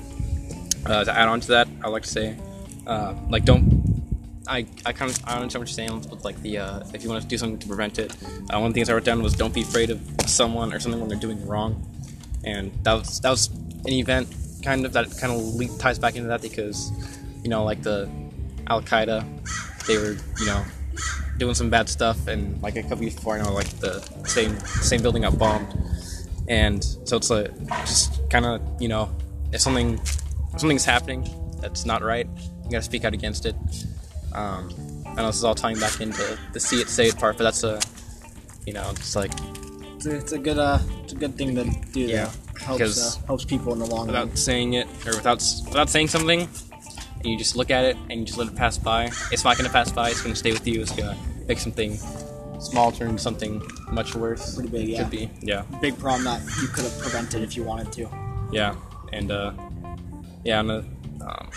uh, 0.86 1.04
to 1.04 1.18
add 1.18 1.28
on 1.28 1.40
to 1.42 1.48
that, 1.50 1.68
I'd 1.84 1.90
like 1.90 2.04
to 2.04 2.10
say, 2.10 2.38
uh, 2.88 3.14
like, 3.30 3.46
don't. 3.46 3.81
I, 4.48 4.66
I 4.86 4.94
kind 4.94 5.12
of 5.12 5.20
I 5.26 5.36
understand 5.36 5.62
what 5.62 5.70
you're 5.70 5.88
saying 5.88 6.10
with 6.10 6.26
like 6.26 6.42
the 6.42 6.58
uh, 6.58 6.80
if 6.94 7.04
you 7.04 7.10
want 7.10 7.22
to 7.22 7.28
do 7.28 7.38
something 7.38 7.60
to 7.60 7.68
prevent 7.68 8.00
it. 8.00 8.12
Uh, 8.50 8.60
one 8.60 8.66
of 8.66 8.70
the 8.70 8.74
things 8.74 8.90
I 8.90 8.94
wrote 8.94 9.04
down 9.04 9.22
was 9.22 9.34
don't 9.34 9.54
be 9.54 9.62
afraid 9.62 9.90
of 9.90 10.02
someone 10.26 10.74
or 10.74 10.80
something 10.80 11.00
when 11.00 11.10
they're 11.10 11.20
doing 11.20 11.46
wrong, 11.46 11.86
and 12.44 12.72
that 12.84 12.94
was 12.94 13.20
that 13.22 13.30
was 13.30 13.48
an 13.86 13.94
event 13.94 14.34
kind 14.64 14.86
of 14.86 14.94
that 14.94 15.16
kind 15.20 15.34
of 15.34 15.80
ties 15.80 16.00
back 16.00 16.16
into 16.16 16.28
that 16.28 16.42
because 16.42 16.92
you 17.44 17.50
know 17.50 17.64
like 17.64 17.82
the 17.84 18.10
Al 18.68 18.82
Qaeda, 18.82 19.26
they 19.86 19.98
were 19.98 20.18
you 20.40 20.46
know 20.46 20.64
doing 21.38 21.56
some 21.56 21.70
bad 21.70 21.90
stuff 21.90 22.28
and 22.28 22.62
like 22.62 22.76
a 22.76 22.84
couple 22.84 23.04
years 23.04 23.16
before 23.16 23.36
I 23.36 23.42
know 23.42 23.54
like 23.54 23.70
the 23.80 24.00
same 24.26 24.60
same 24.60 25.02
building 25.02 25.24
got 25.24 25.38
bombed 25.38 25.74
and 26.48 26.84
so 27.06 27.18
it's 27.18 27.30
like 27.30 27.52
just 27.86 28.30
kind 28.30 28.46
of 28.46 28.62
you 28.80 28.88
know 28.88 29.10
if 29.52 29.62
something 29.62 30.00
if 30.54 30.60
something's 30.60 30.86
happening 30.86 31.28
that's 31.60 31.86
not 31.86 32.04
right 32.04 32.28
you 32.64 32.70
gotta 32.70 32.84
speak 32.84 33.06
out 33.06 33.14
against 33.14 33.46
it 33.46 33.56
um, 34.34 34.70
I 35.06 35.16
know 35.16 35.28
this 35.28 35.38
is 35.38 35.44
all 35.44 35.56
tying 35.56 35.80
back 35.80 36.00
into 36.02 36.38
the 36.54 36.60
see 36.60 36.82
it 36.82 36.90
say 36.90 37.08
it 37.08 37.18
part 37.18 37.38
but 37.38 37.44
that's 37.44 37.64
a 37.64 37.80
you 38.66 38.74
know 38.74 38.90
it's 38.92 39.16
like 39.16 39.32
It's 39.96 40.06
a, 40.06 40.16
it's 40.16 40.32
a 40.32 40.40
good 40.40 40.58
uh, 40.58 40.80
it's 41.04 41.14
a 41.14 41.16
good 41.16 41.36
thing 41.36 41.56
to 41.56 41.64
do. 41.92 42.02
Yeah, 42.02 42.30
that 42.54 42.62
helps 42.62 43.18
uh, 43.18 43.26
helps 43.28 43.46
people 43.46 43.74
in 43.74 43.80
the 43.80 43.86
long 43.86 44.08
run. 44.08 44.08
without 44.08 44.38
saying 44.38 44.74
it 44.74 44.88
or 45.06 45.16
without 45.16 45.38
s- 45.38 45.64
without 45.66 45.90
saying 45.90 46.08
something 46.10 46.42
and 47.24 47.26
you 47.26 47.38
just 47.38 47.56
look 47.56 47.70
at 47.72 47.84
it 47.86 47.96
and 48.10 48.20
you 48.20 48.26
just 48.26 48.38
let 48.38 48.48
it 48.48 48.56
pass 48.56 48.78
by 48.78 49.06
it's 49.32 49.44
not 49.44 49.58
gonna 49.58 49.70
pass 49.70 49.92
by 49.92 50.10
it's 50.10 50.22
gonna 50.22 50.36
stay 50.36 50.52
with 50.52 50.66
you 50.68 50.82
it's 50.82 50.92
gonna 50.96 51.16
make 51.48 51.60
something 51.60 51.98
small 52.60 52.92
turn 52.92 53.10
into 53.10 53.22
something 53.22 53.62
much 53.92 54.16
worse 54.16 54.56
Pretty 54.56 54.70
big, 54.70 54.88
yeah. 54.90 55.02
could 55.02 55.12
be 55.12 55.30
yeah 55.42 55.64
Big 55.82 55.98
problem 56.00 56.24
that 56.26 56.42
you 56.62 56.68
could 56.68 56.84
have 56.84 56.98
prevented 57.00 57.42
if 57.44 57.56
you 57.58 57.64
wanted 57.64 57.92
to. 57.94 58.08
yeah 58.52 58.76
and 59.14 59.32
uh 59.32 59.52
yeah, 60.44 60.60
and, 60.62 60.72
uh, 60.72 60.82
um, 61.28 61.50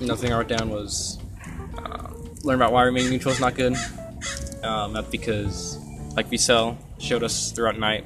another 0.00 0.20
thing 0.20 0.32
I 0.32 0.38
wrote 0.38 0.48
down 0.48 0.70
was 0.70 1.18
uh, 1.76 2.12
learn 2.44 2.56
about 2.56 2.72
why 2.72 2.82
remaining 2.82 3.10
neutral 3.10 3.32
is 3.32 3.40
not 3.40 3.54
good. 3.54 3.76
Um, 4.62 4.92
that's 4.92 5.08
because, 5.08 5.78
like 6.16 6.30
Wiesel 6.30 6.76
showed 6.98 7.22
us 7.22 7.52
throughout 7.52 7.78
night, 7.78 8.04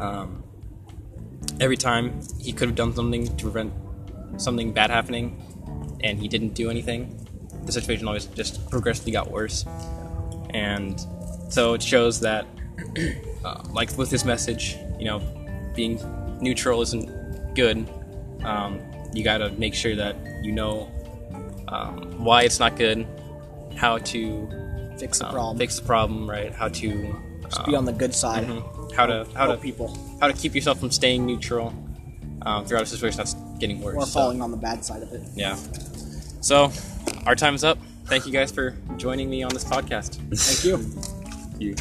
um, 0.00 0.42
every 1.60 1.76
time 1.76 2.20
he 2.40 2.52
could 2.52 2.68
have 2.68 2.76
done 2.76 2.94
something 2.94 3.36
to 3.36 3.42
prevent 3.42 3.72
something 4.36 4.72
bad 4.72 4.90
happening, 4.90 5.40
and 6.02 6.18
he 6.18 6.28
didn't 6.28 6.54
do 6.54 6.70
anything. 6.70 7.26
The 7.64 7.72
situation 7.72 8.06
always 8.06 8.26
just 8.26 8.68
progressively 8.70 9.12
got 9.12 9.30
worse, 9.30 9.64
and 10.50 11.00
so 11.48 11.74
it 11.74 11.82
shows 11.82 12.20
that, 12.20 12.46
uh, 13.44 13.62
like 13.70 13.96
with 13.96 14.10
this 14.10 14.24
message, 14.24 14.76
you 14.98 15.04
know, 15.04 15.20
being 15.74 16.00
neutral 16.40 16.82
isn't 16.82 17.54
good. 17.54 17.88
Um, 18.44 18.80
you 19.12 19.24
got 19.24 19.38
to 19.38 19.50
make 19.52 19.74
sure 19.74 19.96
that 19.96 20.16
you 20.42 20.52
know 20.52 20.90
um, 21.68 22.24
why 22.24 22.42
it's 22.42 22.58
not 22.58 22.76
good, 22.76 23.06
how 23.76 23.98
to 23.98 24.48
Fix 24.98 25.18
the 25.20 25.26
um, 25.26 25.32
problem. 25.32 25.58
fix 25.58 25.78
the 25.78 25.86
problem, 25.86 26.28
right? 26.28 26.52
How 26.52 26.68
to 26.68 27.16
Just 27.42 27.64
be 27.66 27.76
on 27.76 27.84
the 27.84 27.92
good 27.92 28.12
side. 28.14 28.46
mhm. 28.46 28.92
how 28.94 29.06
to 29.06 29.26
how 29.34 29.46
to 29.46 29.56
people 29.56 29.96
how 30.20 30.26
to 30.26 30.32
keep 30.32 30.54
yourself 30.54 30.80
from 30.80 30.90
staying 30.90 31.24
neutral 31.24 31.72
um, 32.42 32.64
throughout 32.64 32.82
a 32.82 32.86
situation 32.86 33.18
that's 33.18 33.34
getting 33.60 33.80
worse. 33.80 33.96
or 33.96 34.06
So, 34.06 34.20
falling 34.20 34.42
on 34.42 34.50
the 34.50 34.56
bad 34.56 34.84
side 34.84 35.02
of 35.02 35.12
it. 35.12 35.22
yeah. 35.36 35.56
So 36.40 36.72
our 37.26 37.34
time 37.36 37.54
is 37.54 37.62
up. 37.64 37.78
Thank 38.06 38.26
you 38.26 38.32
guys 38.32 38.50
for 38.50 38.76
joining 38.96 39.28
me 39.30 39.42
on 39.42 39.50
this 39.52 39.64
podcast. 39.64 40.14
Thank 40.34 40.64
you. 40.64 41.68
You. 41.68 41.74